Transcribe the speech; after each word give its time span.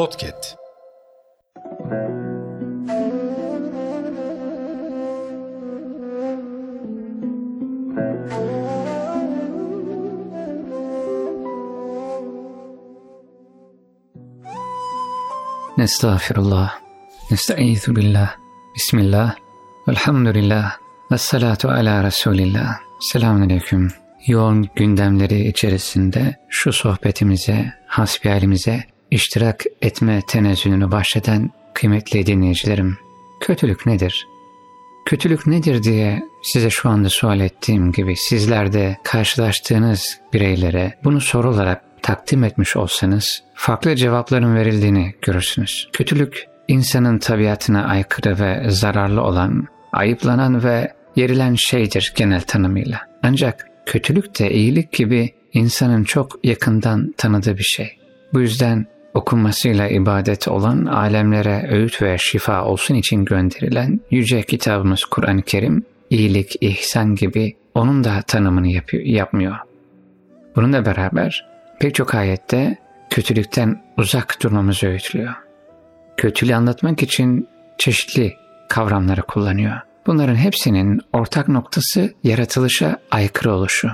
Podcast. 0.00 0.56
Nestağfirullah, 15.78 16.78
nestaizu 17.30 17.96
billah, 17.96 18.36
bismillah, 18.76 19.34
velhamdülillah, 19.88 20.76
ve 21.12 21.18
salatu 21.18 21.68
ala 21.68 22.04
Resulillah. 22.04 22.78
Selamun 23.00 23.40
Aleyküm. 23.40 23.92
Yoğun 24.26 24.68
gündemleri 24.76 25.48
içerisinde 25.48 26.36
şu 26.48 26.72
sohbetimize, 26.72 27.72
hasbihalimize 27.86 28.89
iştirak 29.10 29.64
etme 29.82 30.22
tenezzülünü 30.26 30.90
başlatan 30.90 31.50
kıymetli 31.74 32.26
dinleyicilerim. 32.26 32.98
Kötülük 33.40 33.86
nedir? 33.86 34.26
Kötülük 35.06 35.46
nedir 35.46 35.82
diye 35.82 36.22
size 36.42 36.70
şu 36.70 36.88
anda 36.88 37.08
sual 37.08 37.40
ettiğim 37.40 37.92
gibi 37.92 38.16
sizler 38.16 38.72
de 38.72 38.98
karşılaştığınız 39.04 40.18
bireylere 40.32 40.98
bunu 41.04 41.20
soru 41.20 41.50
olarak 41.50 41.82
takdim 42.02 42.44
etmiş 42.44 42.76
olsanız 42.76 43.42
farklı 43.54 43.96
cevapların 43.96 44.54
verildiğini 44.54 45.14
görürsünüz. 45.22 45.88
Kötülük 45.92 46.46
insanın 46.68 47.18
tabiatına 47.18 47.84
aykırı 47.84 48.38
ve 48.38 48.70
zararlı 48.70 49.22
olan, 49.22 49.66
ayıplanan 49.92 50.64
ve 50.64 50.92
yerilen 51.16 51.54
şeydir 51.54 52.12
genel 52.16 52.40
tanımıyla. 52.40 53.00
Ancak 53.22 53.66
kötülük 53.86 54.38
de 54.38 54.50
iyilik 54.50 54.92
gibi 54.92 55.34
insanın 55.52 56.04
çok 56.04 56.44
yakından 56.44 57.14
tanıdığı 57.16 57.58
bir 57.58 57.62
şey. 57.62 57.96
Bu 58.32 58.40
yüzden 58.40 58.86
okunmasıyla 59.14 59.88
ibadet 59.88 60.48
olan 60.48 60.84
alemlere 60.84 61.68
öğüt 61.70 62.02
ve 62.02 62.18
şifa 62.18 62.64
olsun 62.64 62.94
için 62.94 63.24
gönderilen 63.24 64.00
yüce 64.10 64.42
kitabımız 64.42 65.04
Kur'an-ı 65.04 65.42
Kerim 65.42 65.84
iyilik, 66.10 66.56
ihsan 66.60 67.14
gibi 67.14 67.56
onun 67.74 68.04
da 68.04 68.22
tanımını 68.22 68.68
yapıyor, 68.68 69.04
yapmıyor. 69.04 69.56
Bununla 70.56 70.86
beraber 70.86 71.46
pek 71.80 71.94
çok 71.94 72.14
ayette 72.14 72.78
kötülükten 73.10 73.82
uzak 73.98 74.42
durmamızı 74.42 74.86
öğütlüyor. 74.86 75.34
Kötülüğü 76.16 76.54
anlatmak 76.54 77.02
için 77.02 77.48
çeşitli 77.78 78.36
kavramları 78.68 79.22
kullanıyor. 79.22 79.80
Bunların 80.06 80.36
hepsinin 80.36 81.00
ortak 81.12 81.48
noktası 81.48 82.14
yaratılışa 82.24 82.98
aykırı 83.10 83.52
oluşu. 83.52 83.90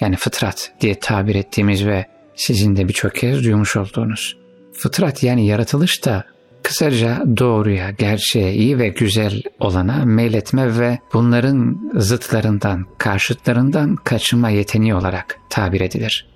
Yani 0.00 0.16
fıtrat 0.16 0.72
diye 0.80 0.94
tabir 0.94 1.34
ettiğimiz 1.34 1.86
ve 1.86 2.06
sizin 2.34 2.76
de 2.76 2.88
birçok 2.88 3.14
kez 3.14 3.44
duymuş 3.44 3.76
olduğunuz. 3.76 4.43
Fıtrat 4.78 5.22
yani 5.22 5.46
yaratılış 5.46 6.04
da 6.04 6.24
kısaca 6.62 7.22
doğruya, 7.36 7.90
gerçeğe, 7.90 8.52
iyi 8.54 8.78
ve 8.78 8.88
güzel 8.88 9.42
olana 9.60 10.04
meyletme 10.04 10.78
ve 10.78 10.98
bunların 11.12 11.90
zıtlarından, 11.94 12.86
karşıtlarından 12.98 13.96
kaçınma 13.96 14.50
yeteneği 14.50 14.94
olarak 14.94 15.38
tabir 15.50 15.80
edilir. 15.80 16.26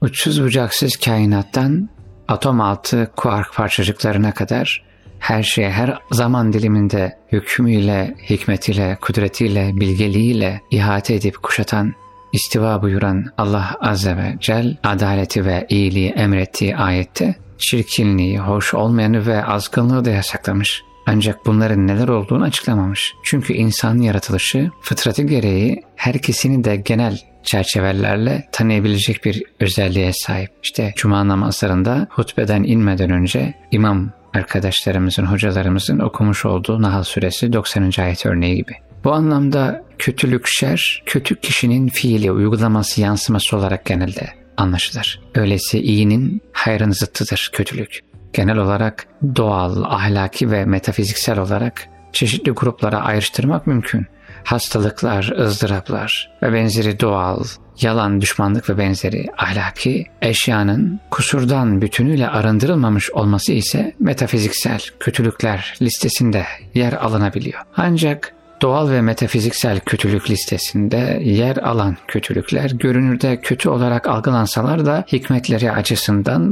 Uçsuz 0.00 0.42
bucaksız 0.42 0.96
kainattan 0.96 1.88
atom 2.28 2.60
altı 2.60 3.10
kuark 3.16 3.54
parçacıklarına 3.54 4.34
kadar 4.34 4.84
her 5.18 5.42
şeye 5.42 5.70
her 5.70 5.98
zaman 6.12 6.52
diliminde 6.52 7.18
hükmüyle, 7.32 8.14
hikmetiyle, 8.30 8.98
kudretiyle, 9.00 9.70
bilgeliğiyle 9.74 10.60
ihate 10.70 11.14
edip 11.14 11.42
kuşatan, 11.42 11.94
istiva 12.32 12.82
buyuran 12.82 13.24
Allah 13.38 13.76
Azze 13.80 14.16
ve 14.16 14.36
Cel 14.40 14.76
adaleti 14.84 15.44
ve 15.44 15.66
iyiliği 15.68 16.10
emrettiği 16.10 16.76
ayette 16.76 17.34
çirkinliği, 17.60 18.38
hoş 18.38 18.74
olmayanı 18.74 19.26
ve 19.26 19.44
azgınlığı 19.44 20.04
da 20.04 20.10
yasaklamış. 20.10 20.82
Ancak 21.06 21.46
bunların 21.46 21.86
neler 21.86 22.08
olduğunu 22.08 22.44
açıklamamış. 22.44 23.14
Çünkü 23.22 23.52
insanın 23.52 24.00
yaratılışı 24.00 24.70
fıtratı 24.80 25.22
gereği 25.22 25.82
herkesini 25.96 26.64
de 26.64 26.76
genel 26.76 27.20
çerçevelerle 27.42 28.48
tanıyabilecek 28.52 29.24
bir 29.24 29.42
özelliğe 29.60 30.12
sahip. 30.12 30.50
İşte 30.62 30.92
cuma 30.96 31.28
namazlarında 31.28 32.06
hutbeden 32.10 32.62
inmeden 32.62 33.10
önce 33.10 33.54
imam 33.70 34.10
arkadaşlarımızın, 34.34 35.26
hocalarımızın 35.26 35.98
okumuş 35.98 36.44
olduğu 36.44 36.82
Nahl 36.82 37.02
Suresi 37.02 37.52
90. 37.52 37.92
ayet 37.98 38.26
örneği 38.26 38.56
gibi. 38.56 38.72
Bu 39.04 39.12
anlamda 39.12 39.84
kötülük 39.98 40.46
şer, 40.46 41.02
kötü 41.06 41.40
kişinin 41.40 41.88
fiili, 41.88 42.32
uygulaması, 42.32 43.00
yansıması 43.00 43.56
olarak 43.56 43.84
genelde 43.84 44.39
anlaşılır. 44.60 45.20
Öyleyse 45.34 45.78
iyinin 45.78 46.42
hayrın 46.52 46.90
zıttıdır 46.90 47.50
kötülük. 47.52 48.00
Genel 48.32 48.56
olarak 48.56 49.06
doğal, 49.36 49.82
ahlaki 49.82 50.50
ve 50.50 50.64
metafiziksel 50.64 51.38
olarak 51.38 51.88
çeşitli 52.12 52.50
gruplara 52.50 52.98
ayrıştırmak 53.00 53.66
mümkün. 53.66 54.06
Hastalıklar, 54.44 55.32
ızdıraplar 55.38 56.30
ve 56.42 56.52
benzeri 56.52 57.00
doğal, 57.00 57.44
yalan, 57.80 58.20
düşmanlık 58.20 58.70
ve 58.70 58.78
benzeri 58.78 59.26
ahlaki 59.38 60.06
eşyanın 60.22 61.00
kusurdan 61.10 61.82
bütünüyle 61.82 62.28
arındırılmamış 62.28 63.10
olması 63.10 63.52
ise 63.52 63.94
metafiziksel 63.98 64.80
kötülükler 65.00 65.74
listesinde 65.82 66.44
yer 66.74 66.92
alınabiliyor. 66.92 67.60
Ancak 67.76 68.34
doğal 68.60 68.90
ve 68.90 69.02
metafiziksel 69.02 69.80
kötülük 69.80 70.30
listesinde 70.30 71.20
yer 71.24 71.56
alan 71.56 71.96
kötülükler 72.08 72.70
görünürde 72.70 73.40
kötü 73.40 73.68
olarak 73.68 74.08
algılansalar 74.08 74.86
da 74.86 75.04
hikmetleri 75.12 75.72
açısından 75.72 76.46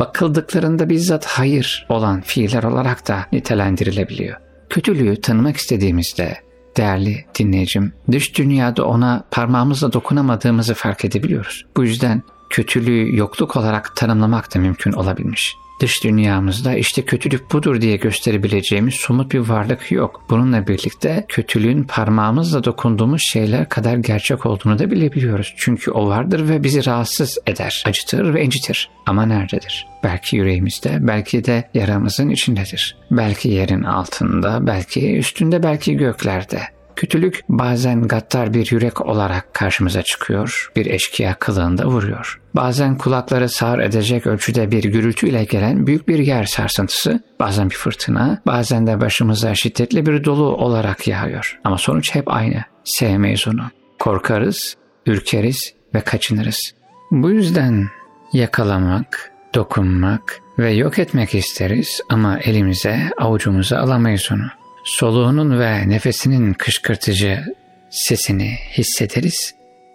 bakıldıklarında 0.00 0.88
bizzat 0.88 1.26
hayır 1.26 1.86
olan 1.88 2.20
fiiller 2.20 2.62
olarak 2.62 3.08
da 3.08 3.26
nitelendirilebiliyor. 3.32 4.36
Kötülüğü 4.70 5.20
tanımak 5.20 5.56
istediğimizde 5.56 6.36
değerli 6.76 7.24
dinleyicim, 7.38 7.92
dış 8.12 8.38
dünyada 8.38 8.84
ona 8.84 9.24
parmağımızla 9.30 9.92
dokunamadığımızı 9.92 10.74
fark 10.74 11.04
edebiliyoruz. 11.04 11.64
Bu 11.76 11.84
yüzden 11.84 12.22
kötülüğü 12.50 13.16
yokluk 13.16 13.56
olarak 13.56 13.96
tanımlamak 13.96 14.54
da 14.54 14.58
mümkün 14.58 14.92
olabilmiş. 14.92 15.56
Dış 15.80 16.04
dünyamızda 16.04 16.74
işte 16.74 17.02
kötülük 17.02 17.52
budur 17.52 17.80
diye 17.80 17.96
gösterebileceğimiz 17.96 18.94
somut 18.94 19.32
bir 19.32 19.38
varlık 19.38 19.92
yok. 19.92 20.22
Bununla 20.30 20.66
birlikte 20.66 21.24
kötülüğün 21.28 21.84
parmağımızla 21.84 22.64
dokunduğumuz 22.64 23.22
şeyler 23.22 23.68
kadar 23.68 23.96
gerçek 23.96 24.46
olduğunu 24.46 24.78
da 24.78 24.90
bilebiliyoruz. 24.90 25.54
Çünkü 25.56 25.90
o 25.90 26.08
vardır 26.08 26.48
ve 26.48 26.62
bizi 26.62 26.86
rahatsız 26.86 27.38
eder, 27.46 27.82
acıtır 27.86 28.34
ve 28.34 28.44
incitir. 28.44 28.90
Ama 29.06 29.26
nerededir? 29.26 29.86
Belki 30.04 30.36
yüreğimizde, 30.36 30.98
belki 31.00 31.44
de 31.44 31.70
yaramızın 31.74 32.28
içindedir. 32.28 32.96
Belki 33.10 33.48
yerin 33.48 33.82
altında, 33.82 34.66
belki 34.66 35.16
üstünde, 35.16 35.62
belki 35.62 35.96
göklerde. 35.96 36.60
Kötülük 36.96 37.40
bazen 37.48 38.02
gaddar 38.02 38.54
bir 38.54 38.72
yürek 38.72 39.06
olarak 39.06 39.54
karşımıza 39.54 40.02
çıkıyor, 40.02 40.70
bir 40.76 40.86
eşkıya 40.86 41.34
kılığında 41.34 41.86
vuruyor. 41.86 42.40
Bazen 42.54 42.98
kulakları 42.98 43.48
sağır 43.48 43.78
edecek 43.78 44.26
ölçüde 44.26 44.70
bir 44.70 44.84
gürültüyle 44.84 45.44
gelen 45.44 45.86
büyük 45.86 46.08
bir 46.08 46.18
yer 46.18 46.44
sarsıntısı, 46.44 47.20
bazen 47.40 47.70
bir 47.70 47.74
fırtına, 47.74 48.42
bazen 48.46 48.86
de 48.86 49.00
başımıza 49.00 49.54
şiddetli 49.54 50.06
bir 50.06 50.24
dolu 50.24 50.56
olarak 50.56 51.08
yağıyor. 51.08 51.60
Ama 51.64 51.78
sonuç 51.78 52.14
hep 52.14 52.32
aynı, 52.32 52.64
sevmeyiz 52.84 53.48
onu. 53.48 53.70
Korkarız, 53.98 54.76
ürkeriz 55.06 55.74
ve 55.94 56.00
kaçınırız. 56.00 56.74
Bu 57.10 57.30
yüzden 57.30 57.88
yakalamak, 58.32 59.32
dokunmak 59.54 60.40
ve 60.58 60.72
yok 60.72 60.98
etmek 60.98 61.34
isteriz 61.34 62.00
ama 62.08 62.38
elimize, 62.38 63.10
avucumuza 63.18 63.78
alamayız 63.78 64.28
onu 64.32 64.63
soluğunun 64.84 65.60
ve 65.60 65.88
nefesinin 65.88 66.52
kışkırtıcı 66.52 67.44
sesini 67.90 68.58
hissederiz 68.72 69.54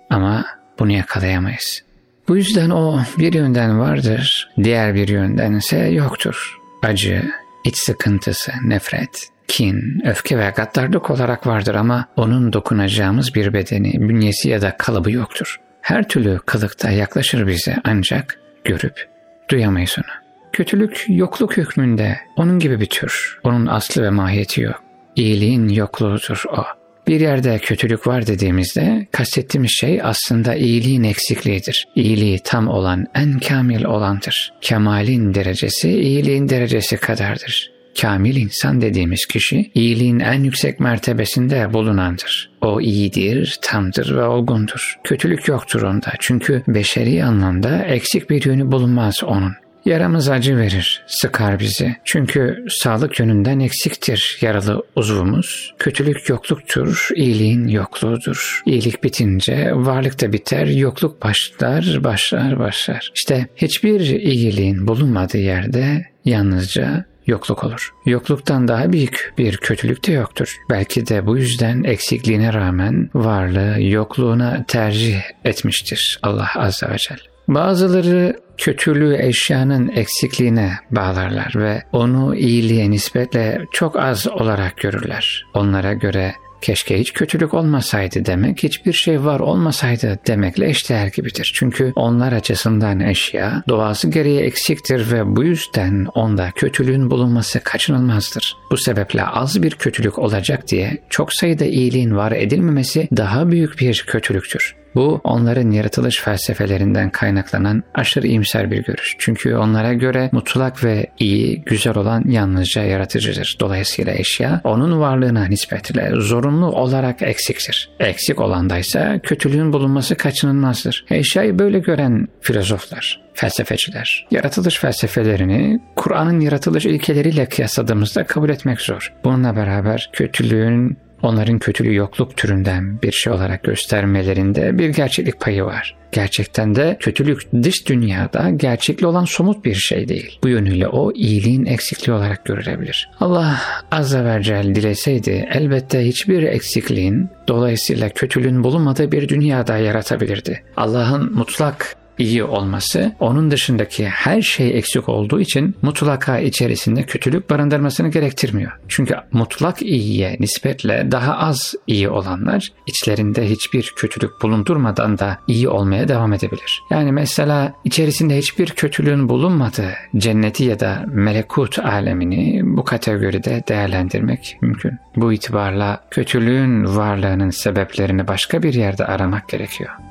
ama 0.10 0.46
bunu 0.80 0.92
yakalayamayız. 0.92 1.84
Bu 2.28 2.38
yüzden 2.38 2.70
o 2.70 3.02
bir 3.18 3.34
yönden 3.34 3.80
vardır, 3.80 4.50
diğer 4.64 4.96
bir 4.96 5.08
yönden 5.08 5.54
ise 5.54 5.78
yoktur. 5.78 6.58
Acı, 6.84 7.32
iç 7.66 7.78
sıkıntısı, 7.78 8.52
nefret, 8.64 9.28
kin, 9.48 10.02
öfke 10.06 10.38
ve 10.38 10.54
gaddarlık 10.56 11.10
olarak 11.10 11.48
vardır 11.48 11.76
ama 11.76 12.06
onun 12.16 12.54
dokunacağımız 12.54 13.36
bir 13.36 13.54
bedeni, 13.54 14.10
bünyesi 14.10 14.50
ya 14.50 14.62
da 14.62 14.78
kalıbı 14.78 15.12
yoktur. 15.12 15.60
Her 15.82 16.08
türlü 16.08 16.40
kılıkta 16.46 16.90
yaklaşır 16.92 17.48
bize 17.48 17.76
ancak 17.84 18.40
görüp 18.64 19.10
duyamayız 19.50 19.96
onu. 19.98 20.29
Kötülük 20.60 21.06
yokluk 21.08 21.58
hükmünde 21.58 22.20
onun 22.36 22.60
gibi 22.60 22.80
bir 22.80 22.86
tür. 22.86 23.40
Onun 23.44 23.66
aslı 23.66 24.04
ve 24.04 24.10
mahiyeti 24.10 24.62
yok. 24.62 24.84
İyiliğin 25.16 25.70
yokluğudur 25.70 26.44
o. 26.58 26.64
Bir 27.08 27.20
yerde 27.20 27.60
kötülük 27.60 28.08
var 28.08 28.28
dediğimizde 28.28 29.08
kastettiğimiz 29.12 29.72
şey 29.72 30.02
aslında 30.04 30.56
iyiliğin 30.56 31.04
eksikliğidir. 31.04 31.88
İyiliği 31.96 32.40
tam 32.44 32.68
olan, 32.68 33.06
en 33.16 33.40
kamil 33.40 33.84
olandır. 33.84 34.54
Kemalin 34.62 35.34
derecesi 35.34 35.90
iyiliğin 35.90 36.50
derecesi 36.50 36.98
kadardır. 36.98 37.72
Kamil 38.02 38.36
insan 38.36 38.82
dediğimiz 38.82 39.26
kişi 39.26 39.72
iyiliğin 39.74 40.20
en 40.20 40.44
yüksek 40.44 40.80
mertebesinde 40.80 41.74
bulunandır. 41.74 42.52
O 42.62 42.82
iyidir, 42.82 43.60
tamdır 43.62 44.16
ve 44.16 44.24
olgundur. 44.24 44.96
Kötülük 45.04 45.48
yoktur 45.48 45.82
onda 45.82 46.14
çünkü 46.20 46.64
beşeri 46.68 47.24
anlamda 47.24 47.84
eksik 47.84 48.30
bir 48.30 48.46
yönü 48.46 48.72
bulunmaz 48.72 49.24
onun. 49.24 49.54
Yaramız 49.86 50.30
acı 50.30 50.58
verir, 50.58 51.04
sıkar 51.08 51.60
bizi. 51.60 51.96
Çünkü 52.04 52.66
sağlık 52.70 53.20
yönünden 53.20 53.60
eksiktir 53.60 54.38
yaralı 54.42 54.84
uzvumuz. 54.96 55.74
Kötülük 55.80 56.30
yokluktur, 56.30 57.10
iyiliğin 57.16 57.68
yokluğudur. 57.68 58.62
İyilik 58.66 59.04
bitince 59.04 59.72
varlık 59.76 60.22
da 60.22 60.34
biter, 60.34 60.66
yokluk 60.66 61.24
başlar, 61.24 62.00
başlar, 62.04 62.60
başlar. 62.60 63.12
İşte 63.16 63.48
hiçbir 63.56 64.00
iyiliğin 64.00 64.88
bulunmadığı 64.88 65.38
yerde 65.38 66.06
yalnızca 66.26 67.06
yokluk 67.28 67.64
olur. 67.64 67.94
Yokluktan 68.06 68.68
daha 68.68 68.94
büyük 68.94 69.34
bir 69.38 69.58
kötülük 69.58 70.08
de 70.08 70.12
yoktur. 70.12 70.56
Belki 70.70 71.08
de 71.08 71.26
bu 71.26 71.38
yüzden 71.38 71.84
eksikliğine 71.84 72.54
rağmen 72.54 73.10
varlığı 73.14 73.82
yokluğuna 73.82 74.66
tercih 74.68 75.22
etmiştir 75.46 76.20
Allah 76.24 76.50
Azze 76.56 76.90
ve 76.90 76.98
Celle. 76.98 77.39
Bazıları 77.50 78.40
kötülüğü 78.58 79.18
eşyanın 79.20 79.88
eksikliğine 79.88 80.74
bağlarlar 80.92 81.54
ve 81.56 81.84
onu 81.92 82.36
iyiliğe 82.36 82.92
nispetle 82.92 83.62
çok 83.72 83.96
az 83.96 84.28
olarak 84.28 84.78
görürler. 84.78 85.46
Onlara 85.54 85.94
göre 85.94 86.36
keşke 86.62 87.00
hiç 87.00 87.14
kötülük 87.14 87.54
olmasaydı 87.54 88.26
demek, 88.26 88.64
hiçbir 88.64 88.94
şey 88.94 89.26
var 89.26 89.40
olmasaydı 89.40 90.20
demekle 90.28 90.70
eşdeğer 90.70 91.08
gibidir. 91.08 91.52
Çünkü 91.56 91.94
onlar 91.96 92.32
açısından 92.32 93.00
eşya 93.00 93.64
doğası 93.68 94.10
gereği 94.10 94.40
eksiktir 94.40 95.12
ve 95.12 95.36
bu 95.36 95.44
yüzden 95.44 96.06
onda 96.06 96.52
kötülüğün 96.56 97.12
bulunması 97.12 97.60
kaçınılmazdır. 97.60 98.58
Bu 98.72 98.78
sebeple 98.78 99.24
az 99.24 99.64
bir 99.64 99.72
kötülük 99.72 100.20
olacak 100.20 100.68
diye 100.68 100.98
çok 101.10 101.34
sayıda 101.34 101.66
iyiliğin 101.66 102.16
var 102.16 102.32
edilmemesi 102.32 103.08
daha 103.18 103.52
büyük 103.52 103.80
bir 103.80 104.04
kötülüktür. 104.08 104.79
Bu 104.96 105.22
onların 105.24 105.72
yaratılış 105.72 106.22
felsefelerinden 106.22 107.10
kaynaklanan 107.10 107.84
aşırı 107.94 108.28
iyimser 108.28 108.72
bir 108.72 108.84
görüş. 108.84 109.16
Çünkü 109.20 109.56
onlara 109.56 109.94
göre 109.94 110.30
mutlak 110.32 110.84
ve 110.84 111.08
iyi, 111.20 111.62
güzel 111.66 111.98
olan 111.98 112.24
yalnızca 112.28 112.84
yaratıcıdır. 112.84 113.58
Dolayısıyla 113.60 114.14
eşya 114.14 114.62
onun 114.64 115.00
varlığına 115.00 115.46
nispetle 115.46 116.12
zorunlu 116.16 116.72
olarak 116.72 117.22
eksiktir. 117.22 117.90
Eksik 118.00 118.40
olandaysa 118.40 119.20
kötülüğün 119.20 119.74
bulunması 119.74 120.16
kaçınılmazdır. 120.16 121.06
Eşyayı 121.10 121.60
böyle 121.60 121.80
gören 121.80 122.28
filozoflar, 122.42 123.22
felsefeciler, 123.34 124.28
yaratılış 124.32 124.80
felsefelerini 124.80 125.80
Kur'an'ın 125.96 126.40
yaratılış 126.40 126.86
ilkeleriyle 126.86 127.46
kıyasladığımızda 127.46 128.24
kabul 128.24 128.50
etmek 128.50 128.82
zor. 128.82 129.14
Bununla 129.24 129.56
beraber 129.56 130.10
kötülüğün 130.14 130.98
onların 131.22 131.60
kötülüğü 131.60 131.96
yokluk 131.96 132.38
türünden 132.38 133.02
bir 133.02 133.12
şey 133.12 133.34
olarak 133.34 133.64
göstermelerinde 133.64 134.78
bir 134.78 134.90
gerçeklik 134.90 135.40
payı 135.40 135.64
var. 135.64 135.96
Gerçekten 136.12 136.76
de 136.76 136.98
kötülük 137.00 137.54
dış 137.64 137.88
dünyada 137.88 138.50
gerçekli 138.50 139.06
olan 139.06 139.26
somut 139.26 139.66
bir 139.66 139.76
şey 139.76 140.08
değil. 140.08 140.40
Bu 140.44 140.50
yönüyle 140.50 140.88
o 140.88 141.12
iyiliğin 141.12 141.66
eksikliği 141.66 142.18
olarak 142.18 142.46
görülebilir. 142.46 143.10
Allah 143.20 143.62
azze 143.92 144.26
ve 144.26 144.44
celle 144.44 144.76
dileseydi 144.76 145.50
elbette 145.52 146.06
hiçbir 146.06 146.44
eksikliğin 146.44 147.30
dolayısıyla 147.48 148.10
kötülüğün 148.10 148.64
bulunmadığı 148.64 149.12
bir 149.12 149.30
dünyada 149.30 149.78
yaratabilirdi. 149.78 150.64
Allah'ın 150.78 151.34
mutlak 151.34 151.96
iyi 152.20 152.44
olması 152.44 153.12
onun 153.20 153.52
dışındaki 153.52 154.08
her 154.08 154.42
şey 154.42 154.78
eksik 154.78 155.10
olduğu 155.10 155.40
için 155.40 155.76
mutlaka 155.82 156.40
içerisinde 156.40 157.04
kötülük 157.04 157.50
barındırmasını 157.50 158.12
gerektirmiyor. 158.12 158.72
Çünkü 158.88 159.16
mutlak 159.32 159.82
iyiye 159.82 160.38
nispetle 160.40 161.08
daha 161.12 161.38
az 161.38 161.76
iyi 161.88 162.10
olanlar 162.10 162.72
içlerinde 162.88 163.50
hiçbir 163.50 163.94
kötülük 163.96 164.32
bulundurmadan 164.42 165.18
da 165.18 165.38
iyi 165.48 165.70
olmaya 165.70 166.08
devam 166.08 166.34
edebilir. 166.34 166.82
Yani 166.90 167.12
mesela 167.12 167.74
içerisinde 167.84 168.38
hiçbir 168.38 168.70
kötülüğün 168.70 169.30
bulunmadığı 169.30 169.94
cenneti 170.18 170.64
ya 170.64 170.80
da 170.80 171.06
melekut 171.08 171.80
alemini 171.80 172.62
bu 172.64 172.84
kategoride 172.84 173.64
değerlendirmek 173.68 174.58
mümkün. 174.62 174.92
Bu 175.16 175.34
itibarla 175.34 176.04
kötülüğün 176.12 176.96
varlığının 176.96 177.50
sebeplerini 177.50 178.28
başka 178.28 178.64
bir 178.64 178.74
yerde 178.74 179.06
aramak 179.06 179.50
gerekiyor. 179.50 180.09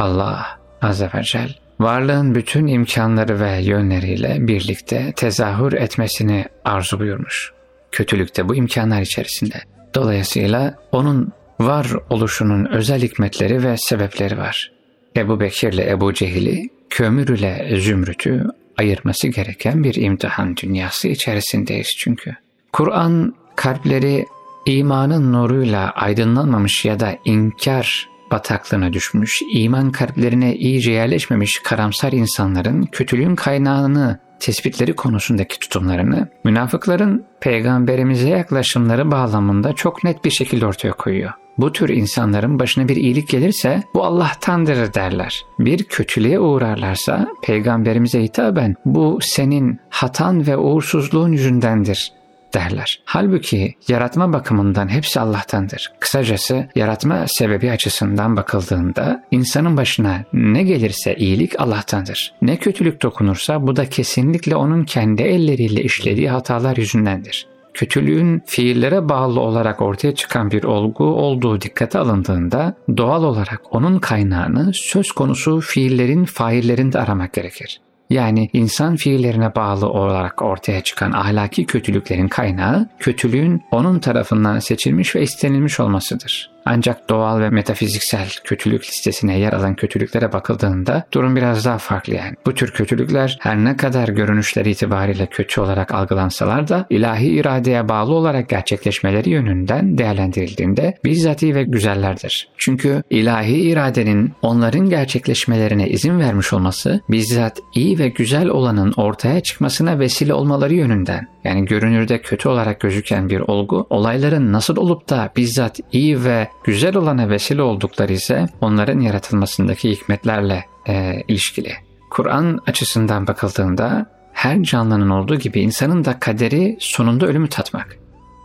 Allah 0.00 0.58
Azze 0.82 1.10
ve 1.14 1.22
Celle 1.22 1.54
varlığın 1.80 2.34
bütün 2.34 2.66
imkanları 2.66 3.40
ve 3.40 3.62
yönleriyle 3.62 4.36
birlikte 4.40 5.12
tezahür 5.16 5.72
etmesini 5.72 6.44
arzu 6.64 7.00
buyurmuş. 7.00 7.52
Kötülükte 7.92 8.48
bu 8.48 8.54
imkanlar 8.54 9.00
içerisinde. 9.02 9.54
Dolayısıyla 9.94 10.74
onun 10.92 11.32
var 11.60 11.86
oluşunun 12.10 12.64
özel 12.64 13.02
hikmetleri 13.02 13.62
ve 13.62 13.76
sebepleri 13.76 14.38
var. 14.38 14.72
Ebu 15.16 15.40
Bekir 15.40 15.72
ile 15.72 15.90
Ebu 15.90 16.14
Cehil'i, 16.14 16.68
kömür 16.90 17.28
ile 17.28 17.80
zümrütü 17.80 18.46
ayırması 18.78 19.28
gereken 19.28 19.84
bir 19.84 19.94
imtihan 19.94 20.56
dünyası 20.56 21.08
içerisindeyiz 21.08 21.94
çünkü. 21.96 22.36
Kur'an 22.72 23.34
kalpleri 23.56 24.26
imanın 24.66 25.32
nuruyla 25.32 25.90
aydınlanmamış 25.90 26.84
ya 26.84 27.00
da 27.00 27.16
inkar 27.24 28.09
bataklığına 28.30 28.92
düşmüş, 28.92 29.42
iman 29.54 29.90
kalplerine 29.90 30.56
iyice 30.56 30.92
yerleşmemiş 30.92 31.58
karamsar 31.58 32.12
insanların 32.12 32.82
kötülüğün 32.82 33.34
kaynağını 33.34 34.18
tespitleri 34.40 34.96
konusundaki 34.96 35.58
tutumlarını 35.58 36.28
münafıkların 36.44 37.24
peygamberimize 37.40 38.28
yaklaşımları 38.28 39.10
bağlamında 39.10 39.72
çok 39.72 40.04
net 40.04 40.24
bir 40.24 40.30
şekilde 40.30 40.66
ortaya 40.66 40.92
koyuyor. 40.92 41.32
Bu 41.58 41.72
tür 41.72 41.88
insanların 41.88 42.58
başına 42.58 42.88
bir 42.88 42.96
iyilik 42.96 43.28
gelirse 43.28 43.82
bu 43.94 44.04
Allah'tandır 44.04 44.94
derler. 44.94 45.42
Bir 45.58 45.84
kötülüğe 45.84 46.40
uğrarlarsa 46.40 47.28
peygamberimize 47.42 48.22
hitaben 48.22 48.74
bu 48.84 49.18
senin 49.22 49.80
hatan 49.90 50.46
ve 50.46 50.56
uğursuzluğun 50.56 51.32
yüzündendir 51.32 52.12
derler. 52.54 53.00
Halbuki 53.04 53.74
yaratma 53.88 54.32
bakımından 54.32 54.88
hepsi 54.88 55.20
Allah'tandır. 55.20 55.92
Kısacası 56.00 56.68
yaratma 56.74 57.26
sebebi 57.26 57.70
açısından 57.70 58.36
bakıldığında 58.36 59.24
insanın 59.30 59.76
başına 59.76 60.24
ne 60.32 60.62
gelirse 60.62 61.14
iyilik 61.16 61.60
Allah'tandır. 61.60 62.34
Ne 62.42 62.56
kötülük 62.56 63.02
dokunursa 63.02 63.66
bu 63.66 63.76
da 63.76 63.88
kesinlikle 63.88 64.56
onun 64.56 64.84
kendi 64.84 65.22
elleriyle 65.22 65.82
işlediği 65.82 66.30
hatalar 66.30 66.76
yüzündendir 66.76 67.46
kötülüğün 67.74 68.42
fiillere 68.46 69.08
bağlı 69.08 69.40
olarak 69.40 69.82
ortaya 69.82 70.14
çıkan 70.14 70.50
bir 70.50 70.64
olgu 70.64 71.04
olduğu 71.04 71.60
dikkate 71.60 71.98
alındığında 71.98 72.74
doğal 72.96 73.24
olarak 73.24 73.60
onun 73.70 73.98
kaynağını 73.98 74.70
söz 74.74 75.12
konusu 75.12 75.60
fiillerin 75.60 76.24
faillerinde 76.24 76.98
aramak 76.98 77.32
gerekir. 77.32 77.80
Yani 78.10 78.50
insan 78.52 78.96
fiillerine 78.96 79.54
bağlı 79.54 79.88
olarak 79.88 80.42
ortaya 80.42 80.80
çıkan 80.80 81.12
ahlaki 81.12 81.66
kötülüklerin 81.66 82.28
kaynağı 82.28 82.88
kötülüğün 82.98 83.62
onun 83.70 83.98
tarafından 83.98 84.58
seçilmiş 84.58 85.16
ve 85.16 85.22
istenilmiş 85.22 85.80
olmasıdır. 85.80 86.49
Ancak 86.64 87.10
doğal 87.10 87.40
ve 87.40 87.50
metafiziksel 87.50 88.28
kötülük 88.44 88.82
listesine 88.82 89.38
yer 89.38 89.52
alan 89.52 89.74
kötülüklere 89.74 90.32
bakıldığında 90.32 91.04
durum 91.12 91.36
biraz 91.36 91.64
daha 91.64 91.78
farklı 91.78 92.14
yani. 92.14 92.34
Bu 92.46 92.54
tür 92.54 92.70
kötülükler 92.70 93.38
her 93.40 93.56
ne 93.56 93.76
kadar 93.76 94.08
görünüşleri 94.08 94.70
itibariyle 94.70 95.26
kötü 95.26 95.60
olarak 95.60 95.94
algılansalar 95.94 96.68
da 96.68 96.86
ilahi 96.90 97.26
iradeye 97.26 97.88
bağlı 97.88 98.14
olarak 98.14 98.48
gerçekleşmeleri 98.48 99.30
yönünden 99.30 99.98
değerlendirildiğinde 99.98 100.94
bizzat 101.04 101.42
iyi 101.42 101.54
ve 101.54 101.62
güzellerdir. 101.62 102.48
Çünkü 102.56 103.02
ilahi 103.10 103.60
iradenin 103.60 104.32
onların 104.42 104.88
gerçekleşmelerine 104.88 105.88
izin 105.88 106.18
vermiş 106.18 106.52
olması 106.52 107.00
bizzat 107.10 107.58
iyi 107.74 107.98
ve 107.98 108.08
güzel 108.08 108.48
olanın 108.48 108.92
ortaya 108.96 109.40
çıkmasına 109.40 109.98
vesile 109.98 110.34
olmaları 110.34 110.74
yönünden 110.74 111.28
yani 111.44 111.64
görünürde 111.64 112.20
kötü 112.20 112.48
olarak 112.48 112.80
gözüken 112.80 113.28
bir 113.28 113.40
olgu 113.40 113.86
olayların 113.90 114.52
nasıl 114.52 114.76
olup 114.76 115.08
da 115.08 115.30
bizzat 115.36 115.80
iyi 115.92 116.24
ve 116.24 116.48
güzel 116.64 116.96
olana 116.96 117.28
vesile 117.28 117.62
oldukları 117.62 118.12
ise 118.12 118.46
onların 118.60 119.00
yaratılmasındaki 119.00 119.90
hikmetlerle 119.90 120.64
e, 120.88 121.22
ilişkili. 121.28 121.72
Kur'an 122.10 122.60
açısından 122.66 123.26
bakıldığında 123.26 124.06
her 124.32 124.62
canlının 124.62 125.10
olduğu 125.10 125.36
gibi 125.36 125.60
insanın 125.60 126.04
da 126.04 126.20
kaderi 126.20 126.76
sonunda 126.80 127.26
ölümü 127.26 127.48
tatmak. 127.48 127.98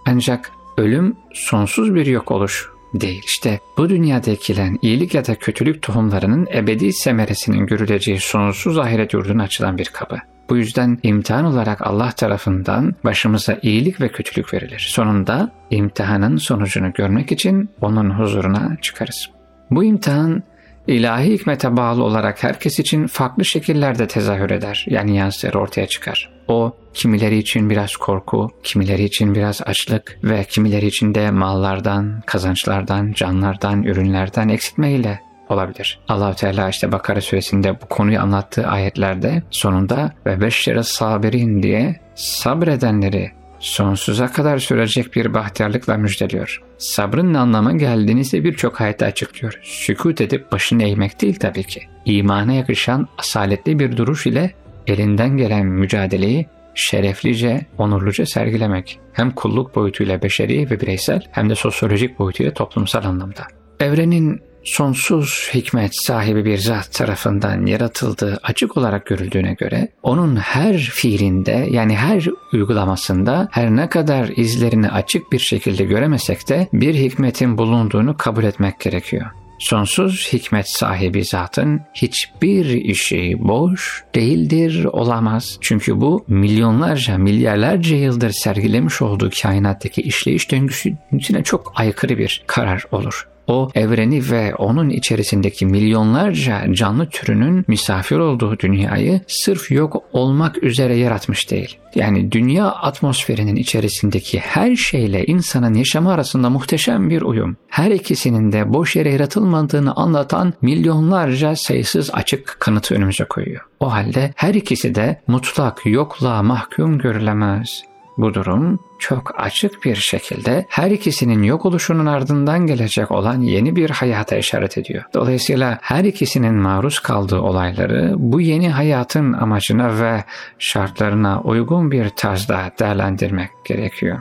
Ancak 0.08 0.52
ölüm 0.78 1.16
sonsuz 1.34 1.96
bir 1.96 2.06
yok 2.06 2.32
oluş 2.32 2.70
değil. 2.94 3.22
İşte 3.26 3.60
bu 3.78 3.90
dünyada 3.90 4.32
ekilen 4.32 4.80
iyilik 4.82 5.16
ya 5.16 5.28
da 5.28 5.36
kötülük 5.36 5.82
tohumlarının 5.82 6.48
ebedi 6.54 6.94
semeresinin 6.94 7.66
görüleceği 7.66 8.20
sonsuz 8.20 8.78
ahiret 8.78 9.14
yurduna 9.14 9.44
açılan 9.44 9.78
bir 9.78 9.86
kapı. 9.86 10.18
Bu 10.50 10.58
yüzden 10.58 11.00
imtihan 11.04 11.46
olarak 11.46 11.88
Allah 11.88 12.12
tarafından 12.12 12.96
başımıza 13.04 13.58
iyilik 13.62 14.02
ve 14.02 14.10
kötülük 14.10 14.54
verilir. 14.54 14.88
Sonunda 14.90 15.52
imtihanın 15.70 16.38
sonucunu 16.38 16.94
görmek 16.94 17.32
için 17.32 17.70
onun 17.82 18.10
huzuruna 18.10 18.78
çıkarız. 18.82 19.30
Bu 19.72 19.84
imtihan 19.84 20.44
ilahi 20.88 21.34
hikmete 21.34 21.78
bağlı 21.78 22.04
olarak 22.04 22.44
herkes 22.44 22.80
için 22.80 23.08
farklı 23.08 23.46
şekillerde 23.46 24.08
tezahür 24.08 24.52
eder. 24.52 24.86
Yani 24.90 25.18
yansır 25.18 25.54
ortaya 25.54 25.88
çıkar. 25.88 26.30
O 26.48 26.76
kimileri 26.94 27.38
için 27.38 27.70
biraz 27.70 27.96
korku, 27.96 28.52
kimileri 28.64 29.04
için 29.04 29.36
biraz 29.36 29.62
açlık 29.66 30.20
ve 30.24 30.44
kimileri 30.44 30.88
için 30.88 31.16
de 31.16 31.32
mallardan, 31.32 32.24
kazançlardan, 32.26 33.12
canlardan, 33.12 33.84
ürünlerden 33.84 34.50
eksiltmeyle 34.50 35.25
olabilir. 35.50 36.00
allah 36.08 36.34
Teala 36.34 36.70
işte 36.70 36.92
Bakara 36.92 37.22
suresinde 37.22 37.82
bu 37.82 37.86
konuyu 37.86 38.20
anlattığı 38.20 38.68
ayetlerde 38.68 39.44
sonunda 39.52 40.12
ve 40.26 40.42
beşşere 40.42 40.84
sabirin 40.84 41.64
diye 41.64 42.00
sabredenleri 42.16 43.32
sonsuza 43.60 44.32
kadar 44.32 44.58
sürecek 44.58 45.16
bir 45.16 45.34
bahtiyarlıkla 45.34 45.98
müjdeliyor. 45.98 46.62
Sabrın 46.78 47.34
ne 47.34 47.38
anlama 47.38 47.72
geldiğini 47.72 48.20
ise 48.20 48.44
birçok 48.44 48.82
ayette 48.82 49.06
açıklıyor. 49.06 49.60
Sükut 49.64 50.22
edip 50.22 50.52
başını 50.52 50.84
eğmek 50.84 51.22
değil 51.22 51.40
tabii 51.40 51.64
ki. 51.64 51.82
İmana 52.06 52.54
yakışan 52.54 53.08
asaletli 53.18 53.80
bir 53.80 53.98
duruş 53.98 54.28
ile 54.28 54.54
elinden 54.88 55.38
gelen 55.38 55.66
mücadeleyi 55.66 56.46
şereflice, 56.76 57.66
onurluca 57.78 58.26
sergilemek. 58.26 59.00
Hem 59.14 59.32
kulluk 59.32 59.76
boyutuyla 59.76 60.22
beşeri 60.22 60.70
ve 60.72 60.82
bireysel 60.82 61.22
hem 61.32 61.50
de 61.50 61.56
sosyolojik 61.56 62.20
boyutuyla 62.20 62.54
toplumsal 62.54 63.04
anlamda. 63.04 63.44
Evrenin 63.80 64.42
sonsuz 64.66 65.50
hikmet 65.54 65.96
sahibi 65.96 66.46
bir 66.46 66.58
zat 66.58 66.94
tarafından 66.94 67.66
yaratıldığı 67.66 68.40
açık 68.44 68.78
olarak 68.78 69.06
görüldüğüne 69.06 69.54
göre 69.54 69.88
onun 70.04 70.36
her 70.36 70.78
fiilinde 70.78 71.68
yani 71.72 71.96
her 71.96 72.26
uygulamasında 72.54 73.48
her 73.52 73.76
ne 73.76 73.90
kadar 73.90 74.28
izlerini 74.36 74.90
açık 74.90 75.32
bir 75.32 75.40
şekilde 75.40 75.84
göremesek 75.84 76.50
de 76.50 76.68
bir 76.74 76.96
hikmetin 76.96 77.58
bulunduğunu 77.58 78.18
kabul 78.18 78.44
etmek 78.44 78.80
gerekiyor. 78.80 79.26
Sonsuz 79.60 80.34
hikmet 80.34 80.70
sahibi 80.70 81.24
zatın 81.24 81.82
hiçbir 81.94 82.66
işi 82.66 83.36
boş 83.40 84.04
değildir, 84.16 84.86
olamaz. 84.86 85.58
Çünkü 85.62 86.02
bu 86.02 86.26
milyonlarca, 86.28 87.18
milyarlarca 87.18 87.96
yıldır 87.96 88.32
sergilemiş 88.32 89.02
olduğu 89.02 89.30
kainattaki 89.42 90.02
işleyiş 90.02 90.52
döngüsüne 90.52 91.44
çok 91.44 91.74
aykırı 91.76 92.18
bir 92.18 92.44
karar 92.48 92.86
olur 92.92 93.28
o 93.48 93.70
evreni 93.76 94.32
ve 94.32 94.56
onun 94.56 94.90
içerisindeki 94.90 95.66
milyonlarca 95.66 96.74
canlı 96.74 97.10
türünün 97.10 97.66
misafir 97.68 98.18
olduğu 98.18 98.60
dünyayı 98.60 99.22
sırf 99.28 99.72
yok 99.72 100.04
olmak 100.14 100.64
üzere 100.64 100.96
yaratmış 100.96 101.52
değil. 101.52 101.78
Yani 101.96 102.32
dünya 102.32 102.66
atmosferinin 102.66 103.56
içerisindeki 103.56 104.40
her 104.40 104.76
şeyle 104.76 105.26
insanın 105.26 105.74
yaşamı 105.74 106.12
arasında 106.12 106.50
muhteşem 106.50 107.10
bir 107.10 107.22
uyum. 107.22 107.58
Her 107.68 107.92
ikisinin 107.92 108.52
de 108.52 108.74
boş 108.74 108.96
yere 108.96 109.12
yaratılmadığını 109.12 109.96
anlatan 109.96 110.54
milyonlarca 110.62 111.56
sayısız 111.56 112.10
açık 112.14 112.58
kanıtı 112.60 112.96
önümüze 112.96 113.26
koyuyor. 113.26 113.62
O 113.80 113.92
halde 113.92 114.34
her 114.36 114.54
ikisi 114.54 114.96
de 114.96 115.22
mutlak 115.28 115.86
yokluğa 115.86 116.44
mahkum 116.44 116.98
görülemez. 116.98 117.84
Bu 118.18 118.34
durum 118.34 118.80
çok 119.00 119.40
açık 119.42 119.86
bir 119.86 119.96
şekilde 119.96 120.66
her 120.70 120.92
ikisinin 120.92 121.44
yok 121.44 121.66
oluşunun 121.66 122.06
ardından 122.06 122.68
gelecek 122.68 123.12
olan 123.12 123.42
yeni 123.42 123.76
bir 123.76 123.90
hayata 123.90 124.36
işaret 124.36 124.78
ediyor. 124.78 125.04
Dolayısıyla 125.14 125.80
her 125.82 126.04
ikisinin 126.04 126.56
maruz 126.56 127.00
kaldığı 127.00 127.40
olayları 127.40 128.14
bu 128.18 128.42
yeni 128.42 128.70
hayatın 128.70 129.34
amacına 129.34 130.00
ve 130.00 130.24
şartlarına 130.60 131.42
uygun 131.42 131.92
bir 131.92 132.10
tarzda 132.10 132.72
değerlendirmek 132.80 133.50
gerekiyor. 133.66 134.20